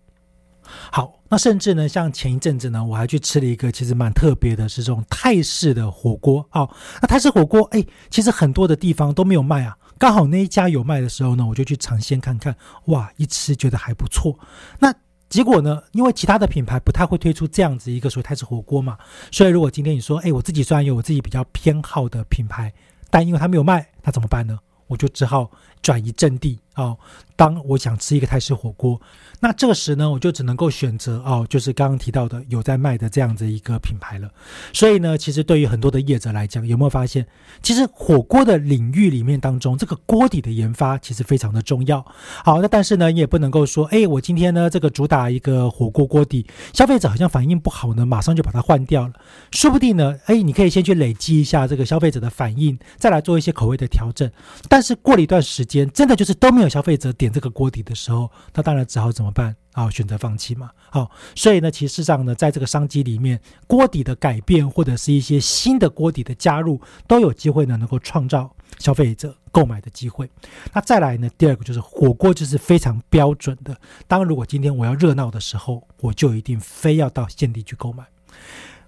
[0.91, 6.45] 好，那甚至呢，像前一阵子呢，我还去吃了一个其实蛮特别的，是这种泰式的火锅。
[6.51, 6.69] 哦，
[7.01, 9.77] 那泰式火锅，哎，其实很多的地方都没有卖啊。
[9.97, 12.55] 刚好那一家有卖的时候呢，我就去尝鲜看看。
[12.85, 14.37] 哇，一吃觉得还不错。
[14.79, 14.93] 那
[15.27, 18.97] 结果呢，因为其他的品牌不太会推出这样子一个所谓泰式火锅嘛，
[19.31, 22.71] 所以如果今天你说，哎，我自己虽然有我自己比较偏好的品牌，
[23.09, 24.59] 但因为它没有卖，那怎么办呢？
[24.87, 25.51] 我就只好
[25.87, 26.97] 转移阵地哦。
[27.37, 28.99] 当我想吃一个泰式火锅。
[29.39, 34.27] 那这个时呢，我就只能够选择哦，就是刚刚提到的有在卖的这样子一个品牌了。
[34.73, 37.25] 所以呢，其实对于很多的业者来讲，有没有发现，
[37.61, 42.03] 其实火锅的领域里面当中，这个锅底的研发其实非常的重要。
[42.43, 49.13] 好，那但是呢，你也不能够说，哎，我今天呢这个主打一个火锅锅底，消费者好像反应不好呢，马上就把它换掉了。
[49.51, 54.27] 说不定呢，哎，你可以先去累积一下这个消费者的反应，再来做一些口味的调整。
[54.67, 59.27] 但是过了一段时间，真的就是都没有消费者点这个锅底的时候，那当然只好怎么。
[59.27, 59.53] 怎么办？
[59.73, 60.71] 啊，选择放弃嘛。
[60.89, 68.49] 好，所以呢，其实上呢，在这个商机里面，锅底的改变或者是一些新的锅底的加入，都有机会呢，能够创造
[68.79, 70.29] 消费者购买的机会。
[70.71, 73.75] 那再来呢，第二个就是火锅，就是非常标准的。
[74.07, 78.05] 当如果今天我要热闹的时候，我就一定非要到现地去购买。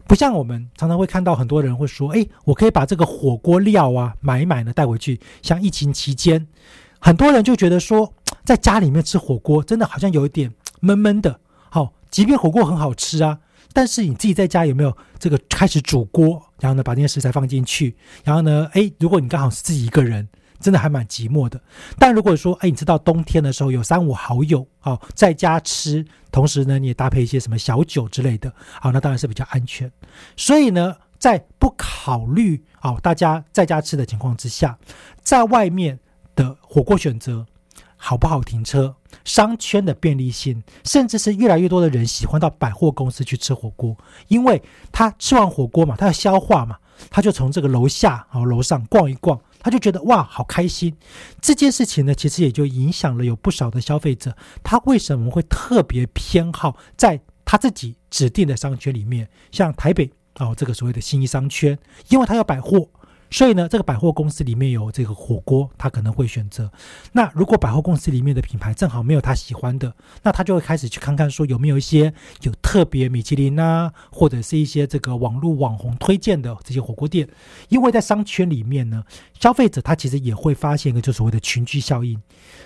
[0.09, 5.21] 不像我们常常会看到很多人会说，哎，我可以把这个火锅料啊买一买呢带回去。
[5.41, 6.47] 像疫情期间，
[6.99, 8.13] 很多人就觉得说。
[8.45, 11.39] 在家里面吃火锅，真的好像有一点闷闷的。
[11.69, 13.37] 好，即便火锅很好吃啊，
[13.73, 20.27] 但是你自己在家有没有这个开始煮锅，然后呢把那些食材放进去，然后呢，哎，如果你刚好是自己一个人，
[20.59, 21.59] 真的还蛮寂寞的。
[21.97, 29.91] 但如果说，哎，你知道冬天的时候有三五好友，好在家吃，同时呢你也搭配一些什么小酒之类的，好，那当然是比较安全。
[30.35, 34.77] 所以呢，在不考虑哦大家在家吃的情况之下，
[35.23, 35.99] 在外面
[36.35, 37.45] 的火锅选择。
[38.01, 38.95] 好不好停车？
[39.25, 43.93] 商圈的便利性，甚至是越来越多的人喜欢到百货公司去吃火锅，
[44.29, 46.77] 因为他吃完火锅嘛，他要消化嘛，
[47.09, 50.95] 他就从这个楼下啊楼上逛一逛，他就觉得哇好开心。
[51.41, 61.77] 这件事情呢，其实也就影响了有不少的消费者，他为什么会特别偏好在他自己指定的商圈里面，像台北哦这个所谓的新一商圈，
[62.09, 62.89] 因为他要百货。
[63.31, 66.71] 所以呢，这个百货公司里面有这个火锅，他可能会选择。
[67.11, 77.29] 那如果百货公司里面的品牌正好没有他喜欢的，那他就会开始去看看说有没有一些有特别米其林啊，或者是一些这个网络网红推荐的这些火锅店。
[77.69, 79.03] 因为在商圈里面呢，
[79.39, 82.19] 消费者他其实也会发现一个就所谓的群聚效应。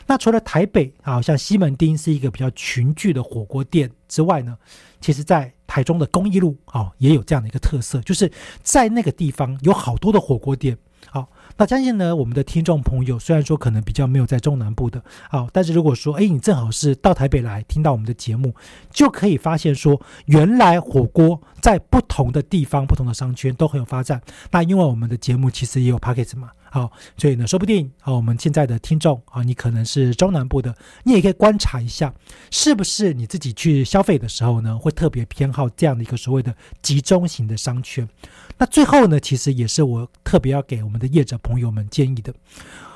[0.08, 4.58] 那除了台北啊，像西门町是一个比较群聚的火锅店之外呢，
[5.02, 10.78] 其实在台中的公益路啊，也有这样的一个特色，就是在那个地方有好多的火锅店。
[11.10, 18.54] 好，那相信呢，我们的听众朋友虽然说可能比较没有在中南部的，好，但是如果说，哎，你正好是到台北来听到我们的节目，
[18.92, 24.22] 就可以发现说，原来火锅在不同的地方、不同的商圈都很有发展。
[24.52, 26.52] 那因为我们的节目其实也有 p a c k a g e 嘛。
[26.74, 32.12] 好，所以呢，说不定啊，我们现在的听众啊，你可能是中南部的，你也可以观察一下，
[32.50, 38.10] 是不是你自己去消费的时候呢，会特别偏好这样的一个所谓的集中型的商圈。
[38.58, 42.34] 那最后呢，其实也是我特别要给我们的业者朋友们建议的，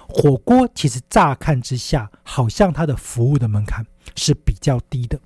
[0.08, 5.20] 火锅其实乍看之下，好像它的服务的门槛是比较低的，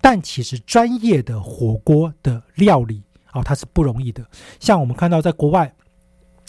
[0.00, 3.02] 但其实专业的火锅的料理
[3.32, 4.24] 啊，它是不容易的。
[4.60, 5.74] 像我们看到在国外。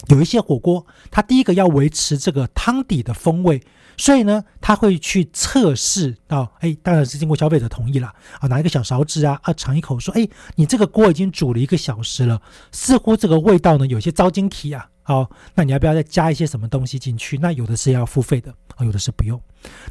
[0.09, 3.61] 有一些火锅，它第一个要维持这个汤底的风味，
[3.97, 12.39] 所以呢，他会去测试到，哎，当然是经过消费者同意了啊，拿一个小勺子啊，啊，尝一口，说，哎，你这个锅已经煮了一个小时了，
[12.71, 17.39] 似乎这个味道呢有些糟精体啊，好，那你要不要再加一些什么东西进去？
[17.39, 19.41] 那有的是要付费的啊，有的是不用。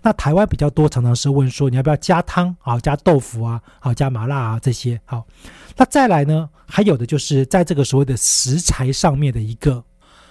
[0.02, 5.26] 那台湾比较多，常常是问说，你要不要加汤啊，加豆腐啊，好，加麻辣啊这些，好，
[5.76, 9.84] 那再来呢，还有的就是在这个所谓的食材上面的一个。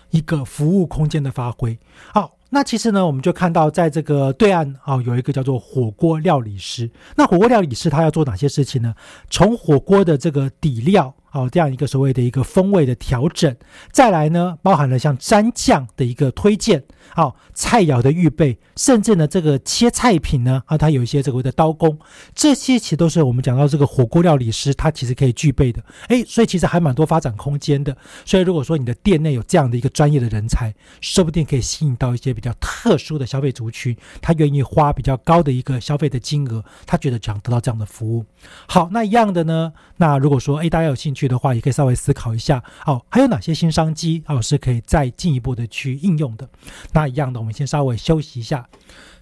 [0.10, 1.78] 一个服务空间的发挥，
[2.14, 6.90] 好，那其实呢，我们就看到在这个对岸啊，有一个叫做火锅料理师。
[7.16, 8.96] 那火锅料理师他要做哪些事情呢？
[9.30, 11.14] 从火锅的这个底料。
[11.36, 13.54] 哦，这样一个所谓的一个风味的调整，
[13.92, 16.82] 再来呢，包含了像蘸酱的一个推荐，
[17.14, 22.00] 好菜肴的预备，甚至呢这个切菜品呢，啊，它有一些这个的刀工，
[22.34, 27.94] 这些其实都是我们讲到这个火锅料理师他其实可以具备的，哎，所以其实还蛮多发展空间的。
[28.24, 38.24] 所以如果说你的店内有这样的一个专业的人才，说不定可以吸引到一些比较特殊的消费族群，他愿意花比较高的一个消费的金额，他觉得想得到这样的服务。
[38.68, 41.25] 好，那一样的呢，那如果说哎大家有兴趣。
[41.28, 46.50] 的话，也可以稍微思考一下，哦，还有哪些新商机哦是可以再进一步的去应用的。
[46.94, 48.68] 那一样的，我们先稍微休息一下，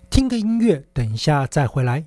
[0.09, 2.05] 听个音乐，等一下再回来。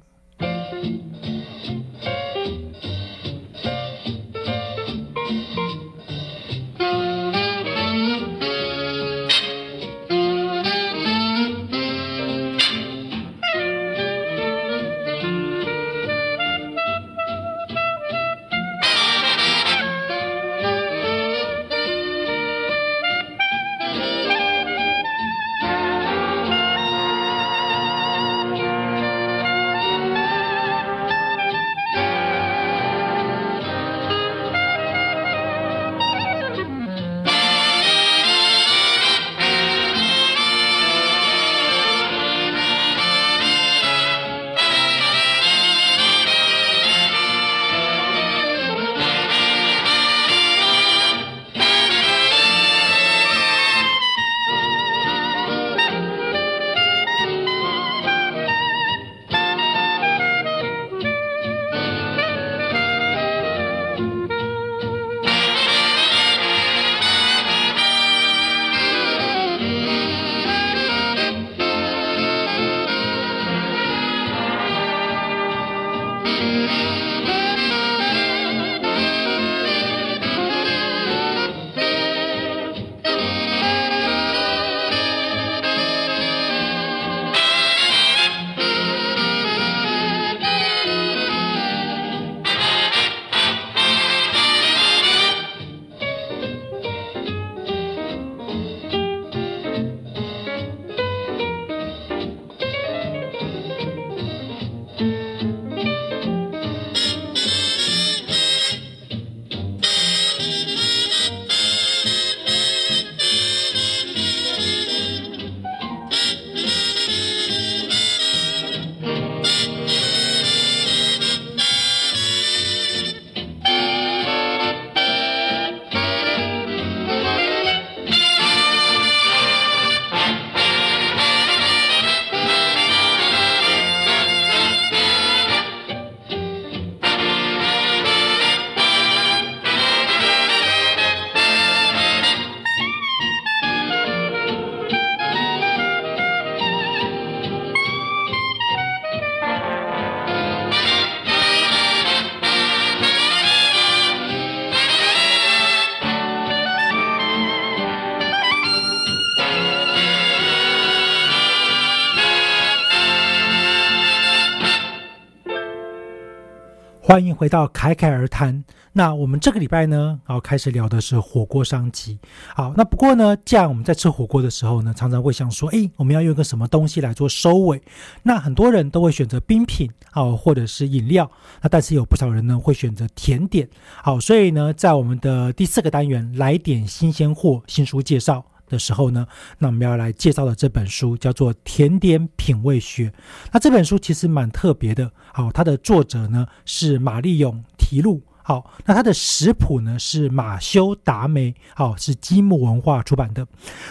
[167.17, 168.63] 欢迎回到侃侃而谈。
[168.93, 172.19] 那我们这个礼拜呢，然后开始聊的是火锅商机。
[172.55, 177.81] 好，那不过呢，这样我们在吃火锅的时候呢，常常会想说，哎，我们要用一个什么东西来做收尾？
[178.23, 181.31] 那很多人都会选择冰品好，或者是饮料。
[181.63, 183.67] 那但是有不少人呢，会选择甜点。
[184.03, 188.45] 好，所以呢，在我们的第四个单元，来点新鲜货新书介绍。
[188.69, 189.27] 的时候呢，
[189.59, 193.09] 那我们要来介绍的这本书叫做《甜点品味学》。
[193.53, 198.23] 那这本书其实蛮特别的，好，它的作者呢是玛丽永提路。
[198.47, 203.45] 好，那它的食谱呢是马修达梅，好，是积木文化出版的。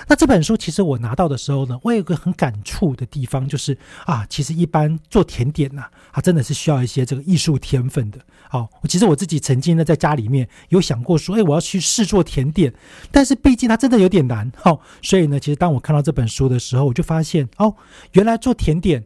[0.08, 8.20] 那这本书其实我拿到的时候呢，我有个很感触的地方，就是啊，其实一般做甜点呐，它真的是需要一些这个艺术天分的。
[8.48, 12.74] 好，其实我自己曾经呢在家里面有想过说，哎，我要去试做甜点，
[13.12, 14.50] 但是毕竟它真的有点难。
[14.56, 17.76] 好，所以呢，其实当我看到这本书的时候，我就发现哦，
[18.14, 19.04] 原来做甜点。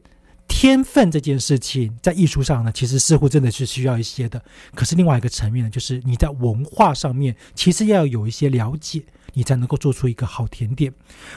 [0.50, 4.44] 天分这件事情，在艺术上呢，其实似乎真的是需要一些的。
[4.76, 9.02] 可是另外一个层面呢，就是你在文化上面，其实要有一些了解，
[9.34, 10.92] 你才能够做出一个好甜点。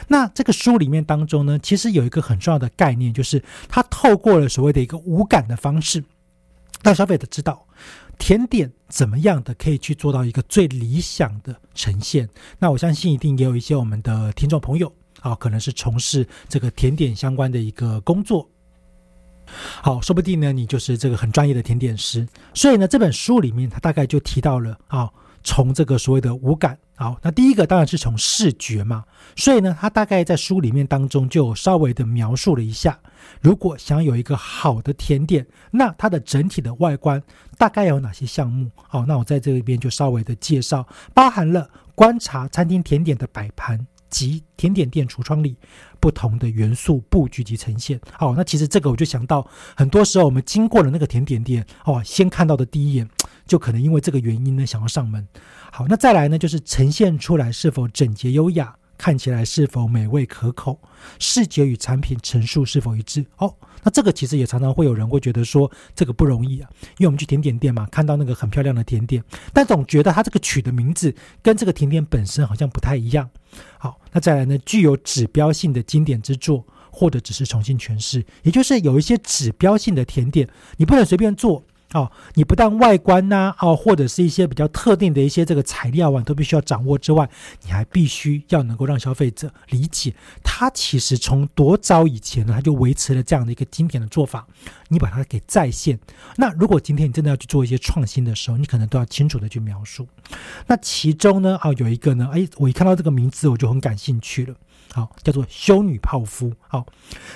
[0.09, 6.03] 那这个书里面当中呢，其实有一个很重要的概念，就是它透过了所谓的一个无感的方式，
[6.83, 7.69] 让消费者知道
[8.19, 12.29] 甜点怎么样的可以去做到一个最理想的呈现。
[12.59, 18.49] 那我相信一定也有一些我们的听众朋友啊，可能是从事这个甜点相关的一个工作。
[19.83, 22.27] 好，说不定呢，你就是这个很专业的甜点师。
[22.55, 25.11] 所以呢，这本书里面，它大概就提到了啊，
[25.43, 26.79] 从这个所谓的五感。
[26.95, 29.05] 好，那第一个当然是从视觉嘛。
[29.35, 32.99] 所以呢，它大概在书里面当中就稍微的描述了一下，
[33.41, 37.21] 如果想有一个好的甜点，那它的整体的外观
[37.59, 38.71] 大概有哪些项目？
[38.77, 43.85] 好，那我在这边就稍微的介绍，包含了观察餐厅甜点的摆盘。
[44.13, 45.57] 及甜点店橱窗里
[45.99, 47.99] 不同的元素布局及呈现。
[48.13, 49.45] 好，那其实这个我就想到，
[49.75, 53.09] 很多时候我们经过了那个甜点店，哦，先看到的第一眼
[53.47, 55.27] 就可能因为这个原因呢想要上门。
[55.73, 58.77] 好，那再来呢就是呈现出来是否整洁优雅。
[59.03, 60.79] 看起来是否美味可口，
[61.19, 63.27] 视觉与产品陈述是否一致？
[63.39, 69.21] 哦，那这个其实也常常会有人会觉得说这个不容易啊，因为我们去甜点店嘛，看到那个很漂亮的甜点，
[69.53, 73.29] 但总觉得它这个取的名字跟这个甜点本身好像不太一样。
[73.77, 81.65] 好，那再来呢，具有指标性的经典之作，或者只是重新诠释，也就是有一些指标性的甜点，你不能随便做。
[81.93, 87.29] 哦，你不但外观呐，哦，或者是一些比较特定的一些这个材料啊，都必须要掌握之外，
[87.65, 94.47] 你还必须要能够让消费者理解，它其实从多早以前呢，它就维持了这样的一个经典的做法。
[94.89, 95.99] 你把它给再现。
[96.37, 100.07] 那如果今天你真的要去做一些创新的时候，你可能都要清楚的去描述。
[100.67, 104.55] 那其中呢，啊，有一个呢，哎，我一看到这个名字我就很感兴趣了。
[104.93, 106.53] 好，叫做修女泡芙。
[106.69, 106.87] 好，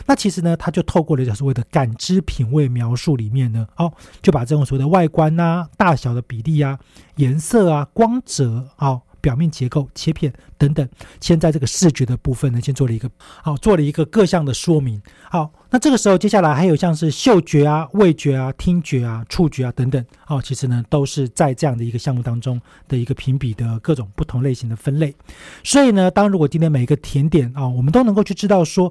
[0.07, 3.92] 那其实呢，它就透过了所谓的感知品味描述里面呢，好，
[4.22, 6.78] 就把这种所谓的外观呐、大小的比例啊、
[7.16, 9.00] 颜色啊、光泽啊。
[9.18, 10.88] 表面结构、切片等等，
[11.20, 13.11] 先在这个视觉的部分呢，先做了一个
[13.42, 15.02] 好，做了一个各项的说明。
[15.28, 22.59] 好，那这个时候接下来还有像是嗅觉啊、味觉啊、听觉啊、触觉啊等等，哦，其实呢都是在这样的一个项目当中
[22.89, 25.14] 的一个评比的各种不同类型的分类。
[25.62, 28.91] 所以呢，当如果今天每一个甜点啊，我们都能够去知道说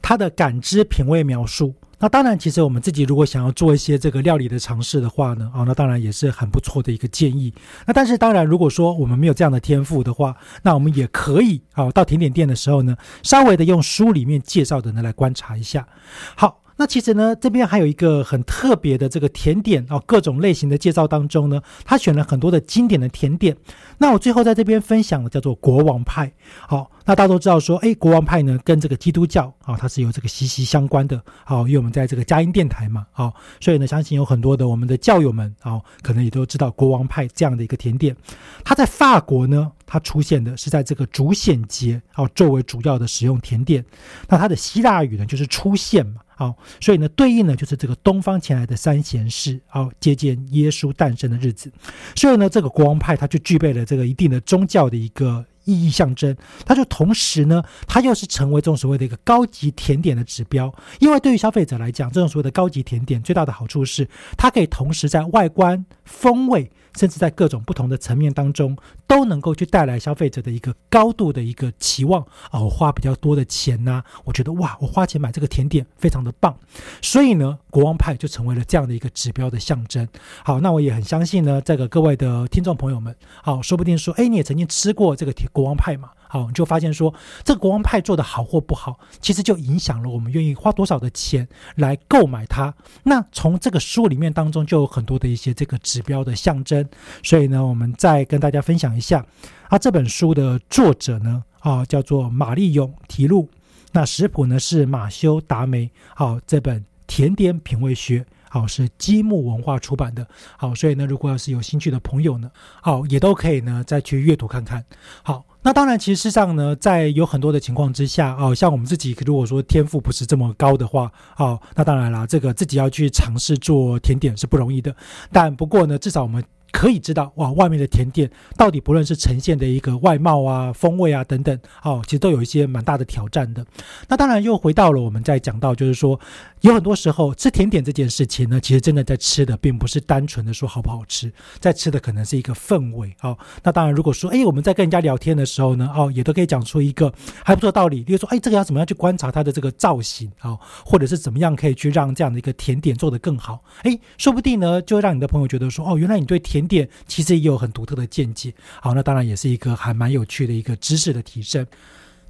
[0.00, 1.74] 它的感知品味描述。
[2.02, 7.54] 那当然，其实我们自己如果想要做一些这个料理的尝试的话呢，啊，那当然也是很不错的一个建议。
[7.86, 15.86] 那但是当然，如果说我们没有这样的天赋的话，那我们也可以啊，到甜点店的时候呢，稍微的用书里面介绍的呢来观察一下。
[16.34, 16.61] 好。
[16.76, 23.56] 那其实呢，这边还有一个很特别的这个甜点哦，各种类型的介绍当中呢，他选了很多的经典的甜点。
[23.98, 26.32] 那我最后在这边分享的叫做国王派。
[26.66, 31.22] 好，那大家都知道说，哎，国王派呢跟这个基督教啊，它是有这个息息相关的。
[31.44, 38.16] 好，因为我们在这个佳音电台嘛，好，所以呢，相信有很多的我们的教友们啊，可能也都知道国王派这样的一个甜点。
[38.64, 43.84] 它在法国呢，它出现的是在这个主显节哦作为主要的使用甜点。
[44.28, 46.21] 那它的希腊语呢，就是出现嘛。
[46.34, 51.70] 好，所以呢，对应呢就是这个东方前来的三贤士，好接见耶稣诞生的日子。
[52.16, 56.34] 所以呢，这个国王派它就具备了这个一定的宗教的一个意义象征。
[56.64, 60.72] 它就同时呢，它又是成为这种所谓的一个高级甜点的指标。
[60.98, 66.70] 因为对于消费者来讲，这种所谓的高级甜点最大的好处是，它可以同时在外观、风味。
[66.94, 68.76] 甚至在各种不同的层面当中，
[69.06, 72.60] 都能够去带来消费者的一个高度的一个期望啊！
[72.60, 76.56] 我花比较多的钱呐，我觉得哇，我花钱买这个甜点非常的棒，
[77.00, 80.06] 所以呢，国王派就成为了这样的一个指标的象征。
[80.44, 86.10] 好，那我也很相信呢，这个各位的听众朋友们，好，说不定说，哎，你也曾经吃过这个甜国王派嘛？
[86.32, 87.12] 好，你就发现说，
[87.44, 92.74] 这个国王派做的好或不好，其实就影响了我们愿意花多少的钱来购买它。
[93.02, 96.88] 那从这个书里面当中，就有很多的一些这个指标的象征。
[97.22, 99.22] 所以呢，我们再跟大家分享一下，
[99.68, 103.50] 啊，这本书的作者呢，啊，叫做玛丽永提路。
[103.92, 105.90] 那食谱呢是马修达梅。
[106.16, 110.26] 好，这本甜点品味学，好是积木文化出版的。
[110.56, 114.82] 好，所以呢，如果要是有兴趣的朋友呢，好也都可以呢再去阅读看看。
[115.22, 115.44] 好。
[115.62, 124.94] 那当然，其实事实上呢，在有很多的情况之下，哦，像我们自己如果说天赋不是这么高的话，哦，那当然啦，这个自己要去尝试做甜点是不容易的。
[125.30, 126.42] 但不过呢，至少我们。
[126.72, 133.64] 可以知道哇，外面的甜点到底不论是呈现的一个外貌啊、风味啊等等，哦，其实都有一些蛮大的挑战的。
[134.08, 136.18] 那当然又回到了我们在讲到，就是说
[136.62, 143.14] 有很多时候吃甜点这件事情呢，其实真的在吃的并不是单纯的说好不好吃，在吃的可能是一个氛围。
[143.20, 147.12] 哦，那当然如果说哎我们在跟人家聊天的时候呢，哦，也都可以讲出一个
[147.44, 153.62] 还不错道理，比如说哎这个要怎么样去观察它的这个造型啊，或者是怎么样可以去让这样的一个甜点做得更好？
[153.82, 161.66] 哎，说不定呢就会让你的朋友觉得说哦，原来你对甜点其实也有很独特的见解，好，那当然也是一个还蛮有趣的一个知识的提升。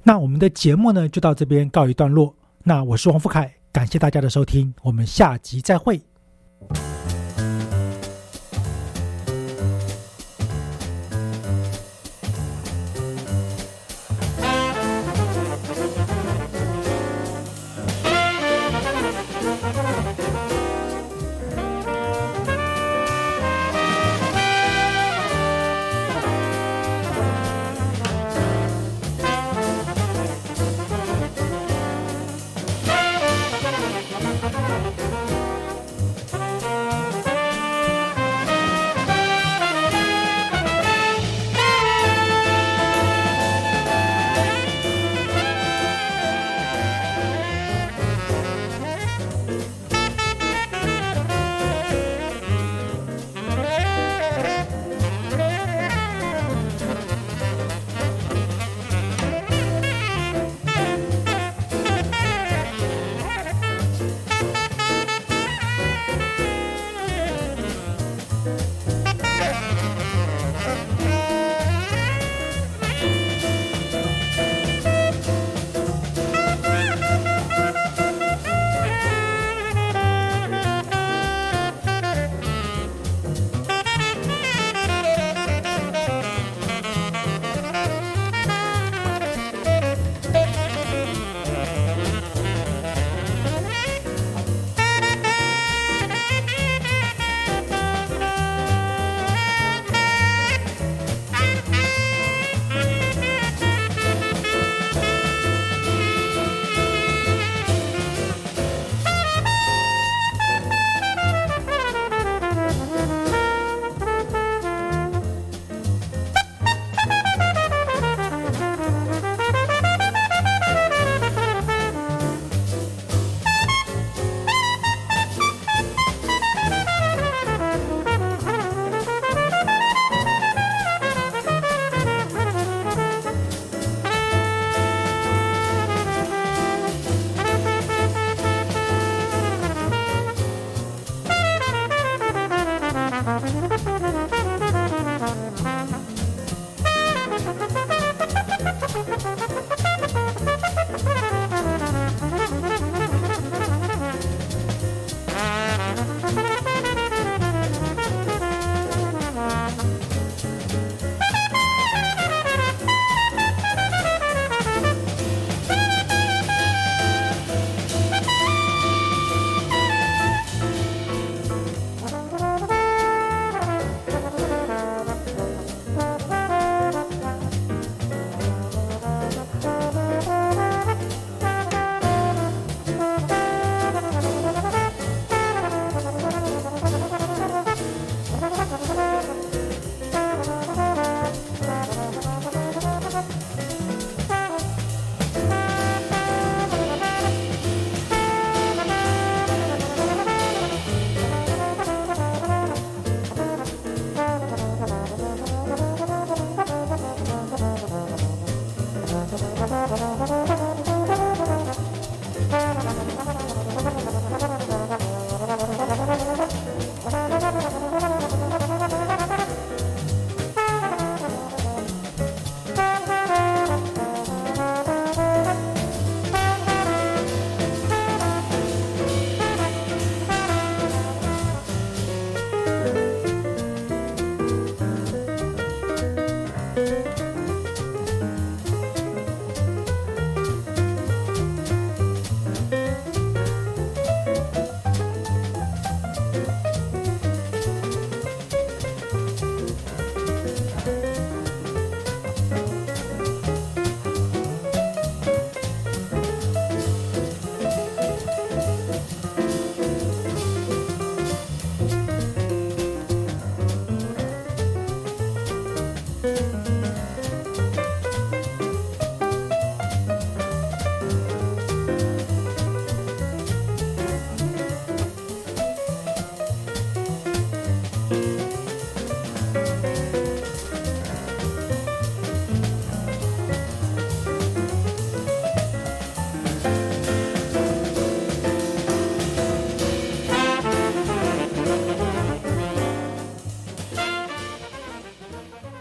[0.03, 2.35] 那我们的节目呢，就到这边告一段落。
[2.63, 6.01] 那我是王富凯，感谢大家的收听，我们下集再会。